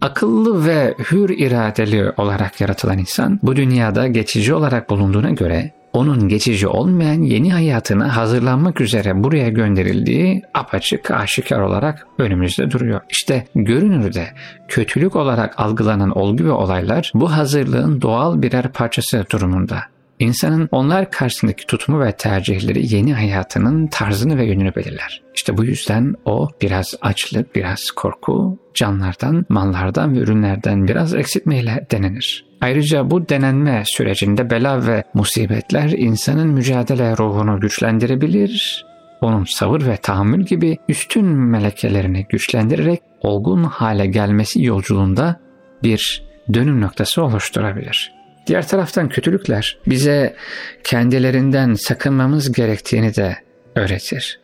Akıllı 0.00 0.66
ve 0.66 0.94
hür 1.10 1.30
iradeli 1.30 2.12
olarak 2.16 2.60
yaratılan 2.60 2.98
insan 2.98 3.40
bu 3.42 3.56
dünyada 3.56 4.06
geçici 4.06 4.54
olarak 4.54 4.90
bulunduğuna 4.90 5.30
göre 5.30 5.81
onun 5.92 6.28
geçici 6.28 6.68
olmayan 6.68 7.22
yeni 7.22 7.52
hayatına 7.52 8.16
hazırlanmak 8.16 8.80
üzere 8.80 9.24
buraya 9.24 9.48
gönderildiği 9.48 10.42
apaçık 10.54 11.10
aşikar 11.10 11.60
olarak 11.60 12.06
önümüzde 12.18 12.70
duruyor. 12.70 13.00
İşte 13.10 13.46
görünürde 13.54 14.26
kötülük 14.68 15.16
olarak 15.16 15.60
algılanan 15.60 16.18
olgu 16.18 16.44
ve 16.44 16.52
olaylar 16.52 17.12
bu 17.14 17.32
hazırlığın 17.32 18.02
doğal 18.02 18.42
birer 18.42 18.72
parçası 18.72 19.24
durumunda. 19.32 19.82
İnsanın 20.18 20.68
onlar 20.72 21.10
karşısındaki 21.10 21.66
tutumu 21.66 22.00
ve 22.00 22.12
tercihleri 22.12 22.94
yeni 22.94 23.14
hayatının 23.14 23.86
tarzını 23.86 24.38
ve 24.38 24.44
yönünü 24.44 24.74
belirler. 24.74 25.22
İşte 25.34 25.56
bu 25.56 25.64
yüzden 25.64 26.14
o 26.24 26.48
biraz 26.62 26.94
açlık, 27.00 27.54
biraz 27.54 27.90
korku, 27.90 28.58
canlardan, 28.74 29.46
mallardan 29.48 30.14
ve 30.14 30.18
ürünlerden 30.18 30.88
biraz 30.88 31.14
eksiltmeyle 31.14 31.86
denenir. 31.90 32.51
Ayrıca 32.62 33.10
bu 33.10 33.28
denenme 33.28 33.82
sürecinde 33.86 34.50
bela 34.50 34.86
ve 34.86 35.04
musibetler 35.14 35.90
insanın 35.90 36.48
mücadele 36.48 37.16
ruhunu 37.16 37.60
güçlendirebilir, 37.60 38.84
onun 39.20 39.44
sabır 39.44 39.86
ve 39.86 39.96
tahammül 39.96 40.44
gibi 40.44 40.78
üstün 40.88 41.24
melekelerini 41.26 42.26
güçlendirerek 42.28 43.02
olgun 43.20 43.64
hale 43.64 44.06
gelmesi 44.06 44.62
yolculuğunda 44.62 45.40
bir 45.82 46.24
dönüm 46.54 46.80
noktası 46.80 47.22
oluşturabilir. 47.22 48.12
Diğer 48.46 48.68
taraftan 48.68 49.08
kötülükler 49.08 49.78
bize 49.86 50.36
kendilerinden 50.84 51.74
sakınmamız 51.74 52.52
gerektiğini 52.52 53.14
de 53.14 53.36
öğretir. 53.76 54.41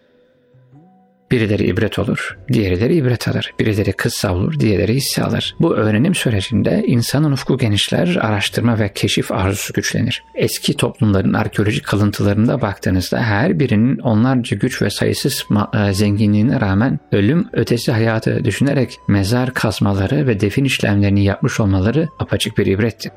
Birileri 1.31 1.67
ibret 1.67 1.99
olur, 1.99 2.39
diğerleri 2.53 2.95
ibret 2.95 3.29
alır. 3.29 3.53
Birileri 3.61 3.93
kız 3.93 4.15
savulur, 4.15 4.61
diğerleri 4.61 4.95
hisse 4.95 5.23
alır. 5.23 5.57
Bu 5.61 5.77
öğrenim 5.77 6.15
sürecinde 6.15 6.83
insanın 6.87 7.33
ufku 7.33 7.59
genişler, 7.59 8.19
araştırma 8.21 8.79
ve 8.79 8.93
keşif 8.95 9.33
arzusu 9.33 9.73
güçlenir. 9.73 10.23
Eski 10.35 10.77
toplumların 10.77 11.33
arkeolojik 11.33 11.85
kalıntılarında 11.85 12.61
baktığınızda 12.61 13.23
her 13.23 13.61
birinin 13.61 13.99
onlarca 13.99 14.57
güç 14.57 14.83
ve 14.83 14.91
sayısız 14.91 15.47
e, 15.75 15.93
zenginliğine 15.93 16.61
rağmen 16.61 16.99
ölüm 17.13 17.49
ötesi 17.53 17.93
hayatı 17.93 18.45
düşünerek 18.45 18.97
mezar 19.09 19.55
kazmaları 19.55 20.27
ve 20.27 20.41
defin 20.41 20.65
işlemlerini 20.65 21.25
yapmış 21.25 21.61
olmaları 21.61 22.09
apaçık 22.19 22.59
bir 22.59 22.67
ibretti. 22.67 23.11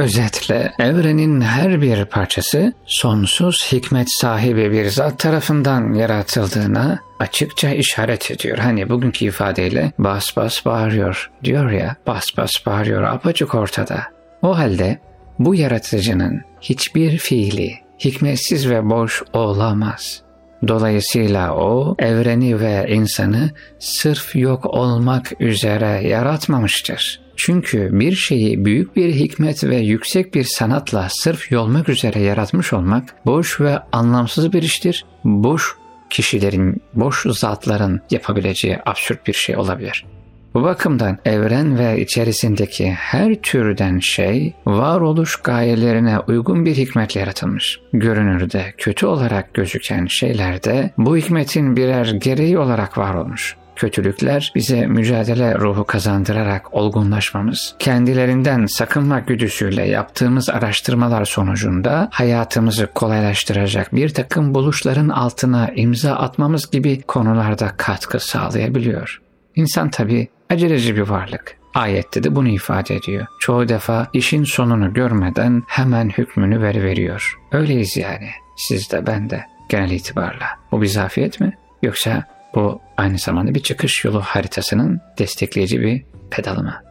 Özetle 0.00 0.72
evrenin 0.78 1.40
her 1.40 1.82
bir 1.82 2.04
parçası 2.04 2.72
sonsuz 2.86 3.72
hikmet 3.72 4.10
sahibi 4.10 4.72
bir 4.72 4.88
zat 4.88 5.18
tarafından 5.18 5.94
yaratıldığına 5.94 6.98
açıkça 7.18 7.70
işaret 7.70 8.30
ediyor. 8.30 8.58
Hani 8.58 8.88
bugünkü 8.88 9.24
ifadeyle 9.24 9.92
bas 9.98 10.36
bas 10.36 10.64
bağırıyor 10.64 11.30
diyor 11.44 11.70
ya 11.70 11.96
bas 12.06 12.36
bas 12.36 12.66
bağırıyor 12.66 13.02
apaçık 13.02 13.54
ortada. 13.54 14.02
O 14.42 14.58
halde 14.58 14.98
bu 15.38 15.54
yaratıcının 15.54 16.42
hiçbir 16.60 17.18
fiili 17.18 17.74
hikmetsiz 18.04 18.70
ve 18.70 18.90
boş 18.90 19.22
olamaz. 19.32 20.22
Dolayısıyla 20.68 21.54
o 21.54 21.96
evreni 21.98 22.60
ve 22.60 22.86
insanı 22.88 23.50
sırf 23.78 24.36
yok 24.36 24.66
olmak 24.66 25.40
üzere 25.40 26.08
yaratmamıştır. 26.08 27.20
Çünkü 27.42 27.88
bir 27.92 28.12
şeyi 28.12 28.64
büyük 28.64 28.96
bir 28.96 29.14
hikmet 29.14 29.64
ve 29.64 29.76
yüksek 29.76 30.34
bir 30.34 30.44
sanatla 30.44 31.08
sırf 31.10 31.52
yolmak 31.52 31.88
üzere 31.88 32.18
yaratmış 32.18 32.72
olmak 32.72 33.26
boş 33.26 33.60
ve 33.60 33.78
anlamsız 33.92 34.52
bir 34.52 34.62
iştir. 34.62 35.04
Boş 35.24 35.76
kişilerin, 36.10 36.82
boş 36.94 37.26
zatların 37.26 38.00
yapabileceği 38.10 38.78
absürt 38.86 39.26
bir 39.26 39.32
şey 39.32 39.56
olabilir. 39.56 40.06
Bu 40.54 40.62
bakımdan 40.62 41.18
evren 41.24 41.78
ve 41.78 42.00
içerisindeki 42.00 42.90
her 42.90 43.34
türden 43.34 43.98
şey 43.98 44.54
varoluş 44.66 45.36
gayelerine 45.36 46.18
uygun 46.18 46.66
bir 46.66 46.74
hikmetle 46.74 47.20
yaratılmış. 47.20 47.80
Görünürde 47.92 48.74
kötü 48.78 49.06
olarak 49.06 49.54
gözüken 49.54 50.06
şeyler 50.06 50.62
de 50.62 50.90
bu 50.98 51.16
hikmetin 51.16 51.76
birer 51.76 52.06
gereği 52.06 52.58
olarak 52.58 52.98
var 52.98 53.14
olmuş. 53.14 53.56
Kötülükler 53.76 54.52
bize 54.54 54.86
mücadele 54.86 55.54
ruhu 55.54 55.84
kazandırarak 55.84 56.74
olgunlaşmamız, 56.74 57.74
kendilerinden 57.78 58.66
sakınmak 58.66 59.28
güdüsüyle 59.28 59.88
yaptığımız 59.88 60.50
araştırmalar 60.50 61.24
sonucunda 61.24 62.08
hayatımızı 62.12 62.86
kolaylaştıracak 62.86 63.94
bir 63.94 64.08
takım 64.08 64.54
buluşların 64.54 65.08
altına 65.08 65.70
imza 65.76 66.12
atmamız 66.12 66.70
gibi 66.70 67.02
konularda 67.02 67.74
katkı 67.76 68.20
sağlayabiliyor. 68.20 69.22
İnsan 69.56 69.90
tabi 69.90 70.28
aceleci 70.50 70.96
bir 70.96 71.00
varlık. 71.00 71.56
Ayette 71.74 72.22
de 72.22 72.36
bunu 72.36 72.48
ifade 72.48 72.94
ediyor. 72.94 73.26
Çoğu 73.40 73.68
defa 73.68 74.08
işin 74.12 74.44
sonunu 74.44 74.94
görmeden 74.94 75.62
hemen 75.66 76.08
hükmünü 76.08 76.62
veriyor. 76.62 77.38
Öyleyiz 77.52 77.96
yani. 77.96 78.28
Siz 78.56 78.92
de 78.92 79.06
ben 79.06 79.30
de 79.30 79.44
genel 79.68 79.90
itibarla. 79.90 80.46
Bu 80.72 80.82
bir 80.82 80.86
zafiyet 80.86 81.40
mi? 81.40 81.58
Yoksa 81.82 82.24
bu 82.54 82.80
aynı 82.96 83.18
zamanda 83.18 83.54
bir 83.54 83.60
çıkış 83.60 84.04
yolu 84.04 84.20
haritasının 84.20 85.00
destekleyici 85.18 85.80
bir 85.80 86.04
pedalı 86.30 86.62
mı? 86.62 86.82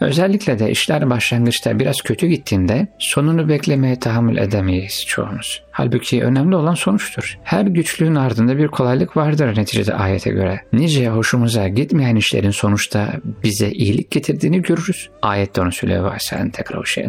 Özellikle 0.00 0.58
de 0.58 0.70
işler 0.70 1.10
başlangıçta 1.10 1.78
biraz 1.78 1.96
kötü 2.00 2.26
gittiğinde 2.26 2.88
sonunu 2.98 3.48
beklemeye 3.48 3.98
tahammül 3.98 4.36
edemeyiz 4.36 5.04
çoğumuz. 5.06 5.63
Halbuki 5.76 6.24
önemli 6.24 6.56
olan 6.56 6.74
sonuçtur. 6.74 7.38
Her 7.42 7.64
güçlüğün 7.64 8.14
ardında 8.14 8.58
bir 8.58 8.68
kolaylık 8.68 9.16
vardır 9.16 9.56
neticede 9.56 9.94
ayete 9.94 10.30
göre. 10.30 10.60
Nice 10.72 11.08
hoşumuza 11.08 11.68
gitmeyen 11.68 12.16
işlerin 12.16 12.50
sonuçta 12.50 13.12
bize 13.44 13.70
iyilik 13.70 14.10
getirdiğini 14.10 14.62
görürüz. 14.62 15.10
Ayette 15.22 15.60
onu 15.60 15.72
söylüyor. 15.72 16.18
Şey 16.84 17.04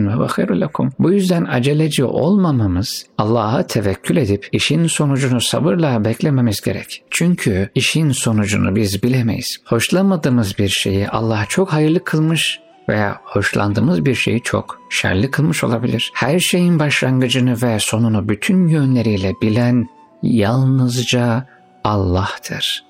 Bu 0.99 1.11
yüzden 1.11 1.45
aceleci 1.45 2.03
olmamamız, 2.03 3.05
Allah'a 3.17 3.67
tevekkül 3.67 4.17
edip 4.17 4.49
işin 4.51 4.87
sonucunu 4.87 5.41
sabırla 5.41 6.05
beklememiz 6.05 6.61
gerek. 6.61 7.03
Çünkü 7.09 7.69
işin 7.75 8.11
sonucunu 8.11 8.75
biz 8.75 9.03
bilemeyiz. 9.03 9.57
Hoşlanmadığımız 9.65 10.57
bir 10.59 10.69
şeyi 10.69 11.09
Allah 11.09 11.45
çok 11.49 11.73
hayırlı 11.73 12.03
kılmış 12.03 12.59
veya 12.89 13.19
hoşlandığımız 13.23 14.05
bir 14.05 14.15
şeyi 14.15 14.41
çok 14.41 14.84
şerli 14.89 15.31
kılmış 15.31 15.63
olabilir. 15.63 16.11
Her 16.15 16.39
şeyin 16.39 16.79
başlangıcını 16.79 17.61
ve 17.61 17.79
sonunu 17.79 18.29
bütün 18.29 18.67
yönleriyle 18.67 19.33
bilen 19.41 19.87
yalnızca 20.23 21.45
Allah'tır. 21.83 22.83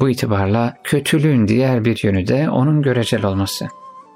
Bu 0.00 0.10
itibarla 0.10 0.76
kötülüğün 0.84 1.48
diğer 1.48 1.84
bir 1.84 2.04
yönü 2.04 2.26
de 2.26 2.50
onun 2.50 2.82
görecel 2.82 3.24
olması. 3.24 3.68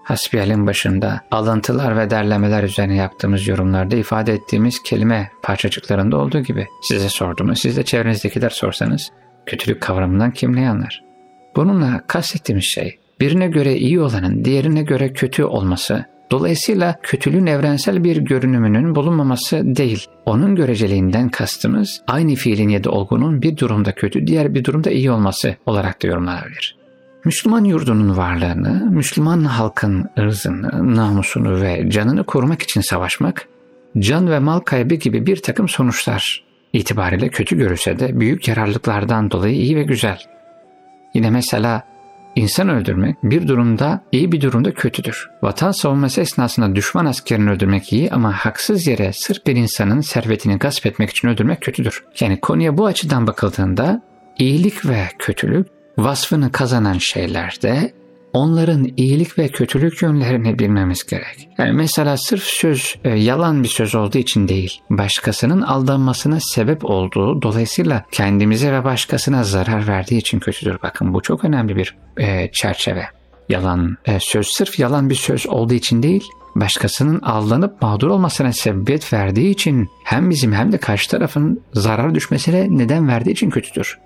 Hasbiyal'in 0.05 0.67
başında 0.67 1.21
alıntılar 1.31 1.99
ve 1.99 2.11
derlemeler 2.11 2.63
üzerine 2.63 2.97
yaptığımız 2.97 3.49
yorumlarda 3.49 3.97
ifade 3.97 4.33
ettiğimiz 4.33 4.83
kelime 4.83 5.31
parçacıklarında 5.43 6.17
olduğu 6.17 6.41
gibi 6.41 6.67
size 6.83 7.09
sorduğumu 7.09 7.57
siz 7.57 7.77
de 7.77 7.83
çevrenizdekiler 7.83 8.51
sorsanız 8.51 9.11
kötülük 9.47 9.83
kavramından 9.83 10.31
kim 10.31 10.57
ne 10.57 10.71
anlar? 10.71 11.05
Bununla 11.57 12.01
kastettiğimiz 12.07 12.65
şey 12.65 12.99
birine 13.21 13.49
göre 13.49 13.77
iyi 13.77 14.01
olanın 14.01 14.45
diğerine 14.45 14.83
göre 14.83 15.13
kötü 15.13 15.45
olması, 15.45 16.05
dolayısıyla 16.31 16.99
kötülüğün 17.03 17.47
evrensel 17.47 18.05
bir 18.05 18.17
görünümünün 18.17 18.95
bulunmaması 18.95 19.77
değil. 19.77 20.07
Onun 20.27 20.57
göreceliğinden 20.57 21.29
kastımız 21.29 22.03
aynı 22.07 22.35
fiilin 22.35 22.69
ya 22.69 22.85
da 22.85 22.91
olgunun 22.91 23.43
bir 23.43 23.57
durumda 23.57 23.95
kötü, 23.95 24.27
diğer 24.27 24.55
bir 24.55 24.65
durumda 24.65 24.91
iyi 24.91 25.11
olması 25.11 25.57
olarak 25.67 26.03
da 26.03 26.07
yorumlanabilir. 26.07 26.77
Müslüman 27.25 27.65
yurdunun 27.65 28.17
varlığını, 28.17 28.91
Müslüman 28.91 29.45
halkın 29.45 30.11
ırzını, 30.19 30.97
namusunu 30.97 31.61
ve 31.61 31.91
canını 31.91 32.25
korumak 32.25 32.63
için 32.63 32.81
savaşmak, 32.81 33.49
can 33.99 34.31
ve 34.31 34.39
mal 34.39 34.61
kaybı 34.61 34.95
gibi 34.95 35.27
bir 35.27 35.37
takım 35.37 35.69
sonuçlar 35.69 36.45
itibariyle 36.73 37.29
kötü 37.29 37.59
görülse 37.59 37.99
de 37.99 38.21
büyük 38.21 38.49
yararlıklardan 38.49 39.31
dolayı 39.31 39.55
iyi 39.55 39.77
ve 39.77 39.83
güzel. 39.83 40.19
Yine 41.15 41.31
mesela 41.31 41.83
İnsan 42.37 42.69
öldürmek 42.69 43.17
bir 43.23 43.49
durumda 43.49 44.05
iyi 44.13 44.33
bir 44.33 44.41
durumda 44.41 44.75
kötüdür. 44.75 45.31
Vatan 45.43 45.73
savunması 45.73 46.21
esnasında 46.21 46.77
düşman 46.77 47.07
askerini 47.07 47.51
öldürmek 47.51 47.93
iyi 47.93 48.11
ama 48.11 48.33
haksız 48.33 48.87
yere 48.87 49.13
sırf 49.13 49.47
bir 49.47 49.57
insanın 49.57 50.01
servetini 50.01 50.59
gasp 50.59 50.87
etmek 50.87 51.11
için 51.11 51.29
öldürmek 51.29 51.61
kötüdür. 51.61 52.05
Yani 52.21 52.41
konuya 52.41 52.79
bu 52.79 52.87
açıdan 52.87 53.27
bakıldığında 53.27 54.03
iyilik 54.39 54.87
ve 54.87 55.09
kötülük 55.19 55.67
vasfını 55.99 56.53
kazanan 56.53 56.99
şeylerde 56.99 57.93
onların 58.37 58.89
iyilik 58.97 59.39
ve 59.39 59.49
kötülük 59.49 60.03
yönlerini 60.03 60.59
bilmemiz 60.59 61.07
gerek. 61.07 61.49
Yani 61.59 61.73
mesela 61.73 62.17
sırf 62.17 62.43
söz 62.43 62.95
e, 63.05 63.09
yalan 63.09 63.63
bir 63.63 63.69
söz 63.69 63.95
olduğu 63.95 64.19
için 64.19 64.49
değil, 64.49 64.81
başkasının 64.91 65.63
aldanmasına 65.63 66.41
sebep 66.41 66.85
olduğu, 66.85 67.43
dolayısıyla 67.43 68.05
kendimize 68.13 68.73
ve 68.73 68.85
başkasına 68.85 69.45
zarar 69.45 69.89
verdiği 69.89 70.19
için 70.19 70.39
kötüdür. 70.39 70.79
Bakın 70.83 71.15
bu 71.15 71.23
çok 71.23 71.45
önemli 71.45 71.77
bir 71.77 71.97
e, 72.17 72.51
çerçeve. 72.53 73.05
Yalan, 73.49 73.97
e, 74.05 74.21
söz 74.21 74.47
sırf 74.47 74.79
yalan 74.79 75.11
bir 75.11 75.15
söz 75.15 75.47
olduğu 75.47 75.75
için 75.75 76.03
değil, 76.03 76.25
başkasının 76.55 77.21
aldanıp 77.21 77.83
mağdur 77.83 78.09
olmasına 78.09 78.53
sebebiyet 78.53 79.13
verdiği 79.13 79.51
için 79.51 79.89
hem 80.05 80.31
bizim 80.31 80.53
hem 80.53 80.73
de 80.73 80.79
karşı 80.79 81.11
tarafın 81.11 81.61
zarar 81.75 82.15
düşmesine 82.15 82.67
neden 82.71 83.09
verdiği 83.09 83.31
için 83.31 83.51
kötüdür. 83.51 83.99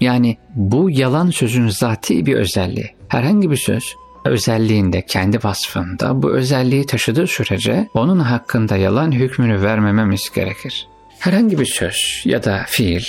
Yani 0.00 0.36
bu 0.54 0.90
yalan 0.90 1.30
sözün 1.30 1.68
zati 1.68 2.26
bir 2.26 2.34
özelliği. 2.34 2.90
Herhangi 3.08 3.50
bir 3.50 3.56
söz 3.56 3.94
özelliğinde, 4.24 5.02
kendi 5.02 5.38
vasfında 5.44 6.22
bu 6.22 6.30
özelliği 6.30 6.86
taşıdığı 6.86 7.26
sürece 7.26 7.88
onun 7.94 8.18
hakkında 8.18 8.76
yalan 8.76 9.12
hükmünü 9.12 9.62
vermememiz 9.62 10.30
gerekir. 10.34 10.88
Herhangi 11.18 11.58
bir 11.58 11.66
söz 11.66 12.22
ya 12.24 12.44
da 12.44 12.64
fiil 12.66 13.04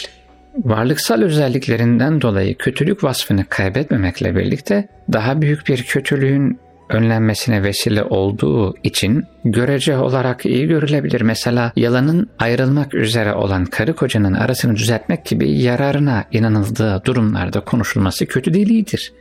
varlıksal 0.58 1.22
özelliklerinden 1.22 2.22
dolayı 2.22 2.58
kötülük 2.58 3.04
vasfını 3.04 3.46
kaybetmemekle 3.46 4.36
birlikte 4.36 4.88
daha 5.14 5.42
büyük 5.42 5.68
bir 5.68 5.84
kötülüğün 5.84 6.60
önlenmesine 6.94 7.64
vesile 7.64 8.04
olduğu 8.04 8.76
için 8.84 9.26
görece 9.46 9.98
olarak 9.98 10.46
iyi 10.46 10.68
görülebilir. 10.68 11.22
Mesela 11.22 11.72
yalanın 11.75 12.30
ayrılmak 12.40 12.94
üzere 12.94 13.34
olan 13.34 13.66
karı 13.66 13.96
kocanın 13.96 14.34
arasını 14.34 14.75
düzeltmek 14.75 15.25
gibi 15.25 15.51
yararına 15.51 16.25
inanıldığı 16.32 17.01
durumlarda 17.06 17.60
konuşulması 17.60 18.25
kötü 18.25 18.54
değil. 18.54 18.72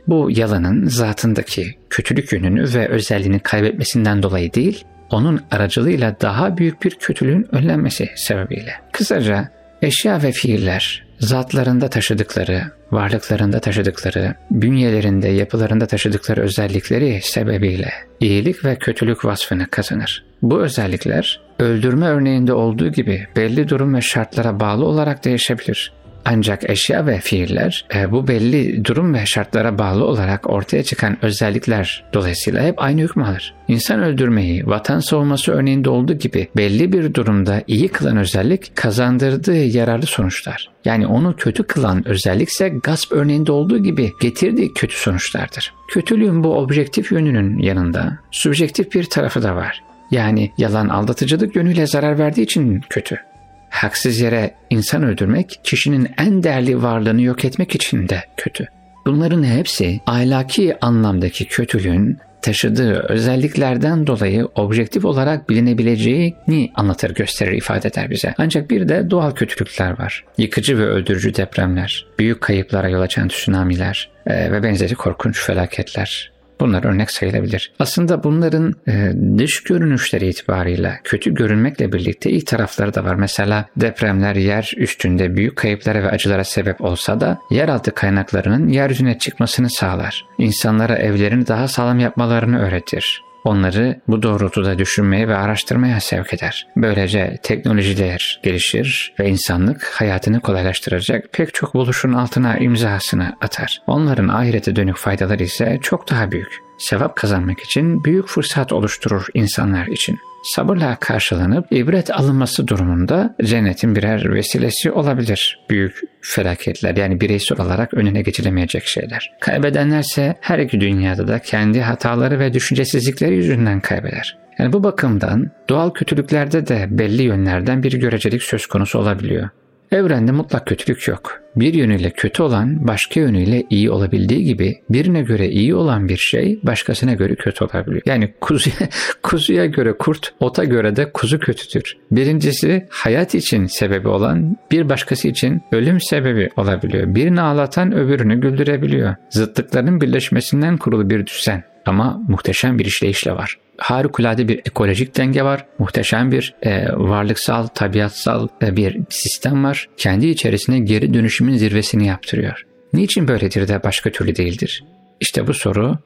Bu 0.07 0.29
yalanın 0.31 0.85
zatındaki 0.85 1.75
kötülük 1.89 2.33
yönünü 2.33 2.73
ve 2.73 2.87
özelliğini 2.87 3.39
kaybetmesinden 3.39 4.23
dolayı 4.23 4.53
değil, 4.53 4.83
onun 5.09 5.41
aracılığıyla 5.51 6.15
daha 6.21 6.57
büyük 6.57 6.83
bir 6.83 6.91
kötülüğün 6.91 7.47
önlenmesi 7.51 8.09
sebebiyle. 8.15 8.73
Kısaca 8.91 9.49
eşya 9.81 10.23
ve 10.23 10.31
fiiller 10.31 11.03
zatlarında 11.19 11.87
taşıdıkları, 11.89 12.63
varlıklarında 12.91 13.59
taşıdıkları, 13.59 14.35
bünyelerinde, 14.51 15.27
yapılarında 15.27 15.85
taşıdıkları 15.85 16.41
özellikleri 16.41 17.19
sebebiyle 17.23 17.91
iyilik 18.19 18.65
ve 18.65 18.75
kötülük 18.75 19.25
vasfını 19.25 19.67
kazanır. 19.67 20.23
Bu 20.41 20.61
özellikler 20.61 21.41
öldürme 21.59 22.07
örneğinde 22.07 22.53
olduğu 22.53 22.91
gibi 22.91 23.27
belli 23.35 23.69
durum 23.69 23.95
ve 23.95 24.01
şartlara 24.01 24.59
bağlı 24.59 24.85
olarak 24.85 25.25
değişebilir. 25.25 25.93
Ancak 26.25 26.69
eşya 26.69 27.05
ve 27.05 27.19
fiiller 27.19 27.85
e, 27.95 28.11
bu 28.11 28.27
belli 28.27 28.85
durum 28.85 29.13
ve 29.13 29.25
şartlara 29.25 29.77
bağlı 29.77 30.05
olarak 30.05 30.49
ortaya 30.49 30.83
çıkan 30.83 31.17
özellikler 31.21 32.03
dolayısıyla 32.13 32.63
hep 32.63 32.81
aynı 32.81 33.01
hükmü 33.01 33.23
alır. 33.23 33.53
İnsan 33.67 34.03
öldürmeyi 34.03 34.67
vatan 34.67 34.99
savunması 34.99 35.51
örneğinde 35.51 35.89
olduğu 35.89 36.13
gibi 36.13 36.47
belli 36.57 36.93
bir 36.93 37.13
durumda 37.13 37.63
iyi 37.67 37.87
kılan 37.87 38.17
özellik 38.17 38.75
kazandırdığı 38.75 39.63
yararlı 39.63 40.05
sonuçlar. 40.05 40.69
Yani 40.85 41.07
onu 41.07 41.35
kötü 41.35 41.63
kılan 41.63 42.07
özellikse 42.07 42.69
gasp 42.69 43.11
örneğinde 43.11 43.51
olduğu 43.51 43.83
gibi 43.83 44.11
getirdiği 44.21 44.73
kötü 44.73 44.95
sonuçlardır. 44.95 45.73
Kötülüğün 45.87 46.43
bu 46.43 46.57
objektif 46.57 47.11
yönünün 47.11 47.59
yanında 47.59 48.17
subjektif 48.31 48.93
bir 48.93 49.03
tarafı 49.03 49.43
da 49.43 49.55
var. 49.55 49.83
Yani 50.11 50.51
yalan 50.57 50.87
aldatıcılık 50.87 51.55
yönüyle 51.55 51.87
zarar 51.87 52.19
verdiği 52.19 52.41
için 52.41 52.81
kötü 52.89 53.30
haksız 53.71 54.19
yere 54.19 54.55
insan 54.69 55.03
öldürmek 55.03 55.59
kişinin 55.63 56.07
en 56.17 56.43
değerli 56.43 56.83
varlığını 56.83 57.21
yok 57.21 57.45
etmek 57.45 57.75
için 57.75 58.09
de 58.09 58.23
kötü. 58.37 58.67
Bunların 59.05 59.43
hepsi 59.43 59.99
ahlaki 60.05 60.85
anlamdaki 60.85 61.45
kötülüğün 61.45 62.17
taşıdığı 62.41 62.93
özelliklerden 62.93 64.07
dolayı 64.07 64.45
objektif 64.55 65.05
olarak 65.05 65.49
bilinebileceğini 65.49 66.71
anlatır, 66.75 67.15
gösterir, 67.15 67.51
ifade 67.51 67.87
eder 67.87 68.09
bize. 68.09 68.33
Ancak 68.37 68.69
bir 68.69 68.89
de 68.89 69.09
doğal 69.09 69.31
kötülükler 69.31 69.99
var. 69.99 70.25
Yıkıcı 70.37 70.77
ve 70.77 70.85
öldürücü 70.85 71.35
depremler, 71.35 72.05
büyük 72.19 72.41
kayıplara 72.41 72.89
yol 72.89 73.01
açan 73.01 73.27
tsunamiler 73.27 74.09
e, 74.27 74.51
ve 74.51 74.63
benzeri 74.63 74.95
korkunç 74.95 75.45
felaketler. 75.45 76.30
Bunlar 76.61 76.83
örnek 76.83 77.11
sayılabilir. 77.11 77.71
Aslında 77.79 78.23
bunların 78.23 78.73
e, 78.87 79.11
dış 79.37 79.63
görünüşleri 79.63 80.27
itibarıyla 80.27 80.97
kötü 81.03 81.33
görünmekle 81.33 81.91
birlikte 81.91 82.29
iyi 82.29 82.45
tarafları 82.45 82.93
da 82.93 83.03
var. 83.03 83.15
Mesela 83.15 83.65
depremler 83.75 84.35
yer 84.35 84.73
üstünde 84.77 85.35
büyük 85.35 85.55
kayıplara 85.55 86.03
ve 86.03 86.09
acılara 86.09 86.43
sebep 86.43 86.81
olsa 86.81 87.21
da 87.21 87.39
yeraltı 87.51 87.91
kaynaklarının 87.91 88.67
yeryüzüne 88.67 89.17
çıkmasını 89.17 89.69
sağlar. 89.69 90.25
İnsanlara 90.37 90.95
evlerini 90.95 91.47
daha 91.47 91.67
sağlam 91.67 91.99
yapmalarını 91.99 92.59
öğretir 92.59 93.21
onları 93.43 93.99
bu 94.07 94.23
doğrultuda 94.23 94.79
düşünmeye 94.79 95.27
ve 95.27 95.35
araştırmaya 95.35 95.99
sevk 95.99 96.33
eder. 96.33 96.67
Böylece 96.75 97.37
teknolojiler 97.43 98.39
gelişir 98.43 99.13
ve 99.19 99.29
insanlık 99.29 99.83
hayatını 99.83 100.39
kolaylaştıracak 100.39 101.33
pek 101.33 101.53
çok 101.53 101.73
buluşun 101.73 102.13
altına 102.13 102.57
imzasını 102.57 103.37
atar. 103.41 103.81
Onların 103.87 104.27
ahirete 104.27 104.75
dönük 104.75 104.97
faydaları 104.97 105.43
ise 105.43 105.79
çok 105.81 106.09
daha 106.09 106.31
büyük. 106.31 106.59
Sevap 106.77 107.15
kazanmak 107.15 107.59
için 107.59 108.03
büyük 108.03 108.27
fırsat 108.27 108.73
oluşturur 108.73 109.27
insanlar 109.33 109.87
için 109.87 110.19
sabırla 110.43 110.97
karşılanıp 110.99 111.65
ibret 111.71 112.11
alınması 112.11 112.67
durumunda 112.67 113.35
cennetin 113.43 113.95
birer 113.95 114.33
vesilesi 114.33 114.91
olabilir. 114.91 115.59
Büyük 115.69 115.99
felaketler 116.21 116.95
yani 116.95 117.21
bireysel 117.21 117.61
olarak 117.61 117.93
önüne 117.93 118.21
geçilemeyecek 118.21 118.85
şeyler. 118.85 119.31
Kaybedenlerse 119.41 120.35
her 120.41 120.59
iki 120.59 120.81
dünyada 120.81 121.27
da 121.27 121.39
kendi 121.39 121.81
hataları 121.81 122.39
ve 122.39 122.53
düşüncesizlikleri 122.53 123.35
yüzünden 123.35 123.79
kaybeder. 123.79 124.37
Yani 124.59 124.73
bu 124.73 124.83
bakımdan 124.83 125.51
doğal 125.69 125.89
kötülüklerde 125.89 126.67
de 126.67 126.87
belli 126.89 127.23
yönlerden 127.23 127.83
bir 127.83 127.93
görecelik 127.99 128.43
söz 128.43 128.67
konusu 128.67 128.99
olabiliyor. 128.99 129.49
Evrende 129.91 130.31
mutlak 130.31 130.67
kötülük 130.67 131.07
yok. 131.07 131.41
Bir 131.55 131.73
yönüyle 131.73 132.09
kötü 132.09 132.43
olan 132.43 132.87
başka 132.87 133.19
yönüyle 133.19 133.63
iyi 133.69 133.91
olabildiği 133.91 134.43
gibi 134.43 134.81
birine 134.89 135.21
göre 135.21 135.49
iyi 135.49 135.75
olan 135.75 136.09
bir 136.09 136.17
şey 136.17 136.59
başkasına 136.63 137.13
göre 137.13 137.35
kötü 137.35 137.63
olabiliyor. 137.63 138.01
Yani 138.05 138.33
kuzuya, 138.41 138.89
kuzuya 139.23 139.65
göre 139.65 139.93
kurt, 139.93 140.33
ota 140.39 140.63
göre 140.63 140.95
de 140.95 141.11
kuzu 141.11 141.39
kötüdür. 141.39 141.97
Birincisi 142.11 142.87
hayat 142.89 143.35
için 143.35 143.65
sebebi 143.65 144.07
olan 144.07 144.57
bir 144.71 144.89
başkası 144.89 145.27
için 145.27 145.61
ölüm 145.71 146.01
sebebi 146.01 146.49
olabiliyor. 146.57 147.15
Birini 147.15 147.41
ağlatan 147.41 147.93
öbürünü 147.95 148.41
güldürebiliyor. 148.41 149.15
Zıtlıkların 149.29 150.01
birleşmesinden 150.01 150.77
kurulu 150.77 151.09
bir 151.09 151.25
düzen 151.25 151.63
ama 151.85 152.21
muhteşem 152.27 152.79
bir 152.79 152.85
işleyişle 152.85 153.31
var 153.31 153.57
harikulade 153.77 154.47
bir 154.47 154.59
ekolojik 154.59 155.17
denge 155.17 155.43
var. 155.43 155.65
Muhteşem 155.79 156.31
bir 156.31 156.55
e, 156.61 156.85
varlıksal, 156.93 157.67
tabiatsal 157.67 158.47
e, 158.61 158.75
bir 158.75 158.97
sistem 159.09 159.63
var. 159.63 159.89
Kendi 159.97 160.27
içerisinde 160.27 160.79
geri 160.79 161.13
dönüşümün 161.13 161.57
zirvesini 161.57 162.07
yaptırıyor. 162.07 162.65
Niçin 162.93 163.27
böyledir 163.27 163.67
de 163.67 163.83
başka 163.83 164.11
türlü 164.11 164.35
değildir? 164.35 164.83
İşte 165.19 165.47
bu 165.47 165.53
soru 165.53 165.97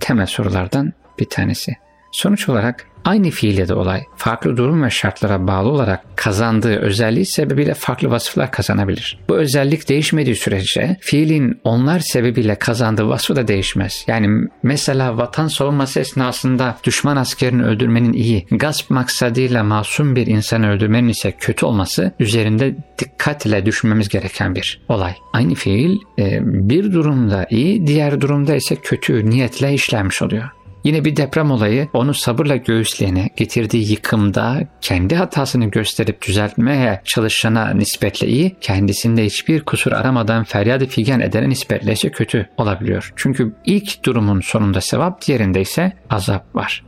temel 0.00 0.26
sorulardan 0.26 0.92
bir 1.18 1.24
tanesi. 1.24 1.72
Sonuç 2.12 2.48
olarak 2.48 2.86
Aynı 3.04 3.30
fiil 3.30 3.58
ya 3.58 3.68
da 3.68 3.76
olay 3.76 4.02
farklı 4.16 4.56
durum 4.56 4.82
ve 4.82 4.90
şartlara 4.90 5.46
bağlı 5.46 5.68
olarak 5.68 6.16
kazandığı 6.16 6.76
özelliği 6.76 7.26
sebebiyle 7.26 7.74
farklı 7.74 8.10
vasıflar 8.10 8.50
kazanabilir. 8.50 9.18
Bu 9.28 9.36
özellik 9.36 9.88
değişmediği 9.88 10.36
sürece 10.36 10.96
fiilin 11.00 11.60
onlar 11.64 11.98
sebebiyle 11.98 12.54
kazandığı 12.54 13.08
vasfı 13.08 13.36
da 13.36 13.48
değişmez. 13.48 14.04
Yani 14.06 14.48
mesela 14.62 15.16
vatan 15.16 15.48
savunması 15.48 16.00
esnasında 16.00 16.78
düşman 16.84 17.16
askerini 17.16 17.64
öldürmenin 17.64 18.12
iyi, 18.12 18.46
gasp 18.50 18.90
maksadıyla 18.90 19.64
masum 19.64 20.16
bir 20.16 20.26
insanı 20.26 20.70
öldürmenin 20.70 21.08
ise 21.08 21.32
kötü 21.32 21.66
olması 21.66 22.12
üzerinde 22.20 22.76
dikkatle 22.98 23.66
düşünmemiz 23.66 24.08
gereken 24.08 24.54
bir 24.54 24.80
olay. 24.88 25.14
Aynı 25.32 25.54
fiil 25.54 25.98
e, 26.18 26.38
bir 26.42 26.92
durumda 26.92 27.46
iyi, 27.50 27.86
diğer 27.86 28.20
durumda 28.20 28.54
ise 28.54 28.76
kötü 28.76 29.30
niyetle 29.30 29.74
işlenmiş 29.74 30.22
oluyor. 30.22 30.50
Yine 30.84 31.04
bir 31.04 31.16
deprem 31.16 31.50
olayı 31.50 31.88
onu 31.92 32.14
sabırla 32.14 32.56
göğüsleyene, 32.56 33.30
getirdiği 33.36 33.90
yıkımda 33.90 34.62
kendi 34.80 35.14
hatasını 35.14 35.64
gösterip 35.64 36.22
düzeltmeye 36.22 37.00
çalışana 37.04 37.70
nispetle 37.70 38.28
iyi, 38.28 38.56
kendisinde 38.60 39.24
hiçbir 39.24 39.64
kusur 39.64 39.92
aramadan 39.92 40.44
feryadı 40.44 40.86
figen 40.86 41.20
edene 41.20 41.48
nispetle 41.48 41.92
ise 41.92 42.10
kötü 42.10 42.48
olabiliyor. 42.56 43.12
Çünkü 43.16 43.54
ilk 43.64 44.04
durumun 44.04 44.40
sonunda 44.40 44.80
sevap, 44.80 45.26
diğerinde 45.26 45.60
ise 45.60 45.92
azap 46.10 46.56
var. 46.56 46.84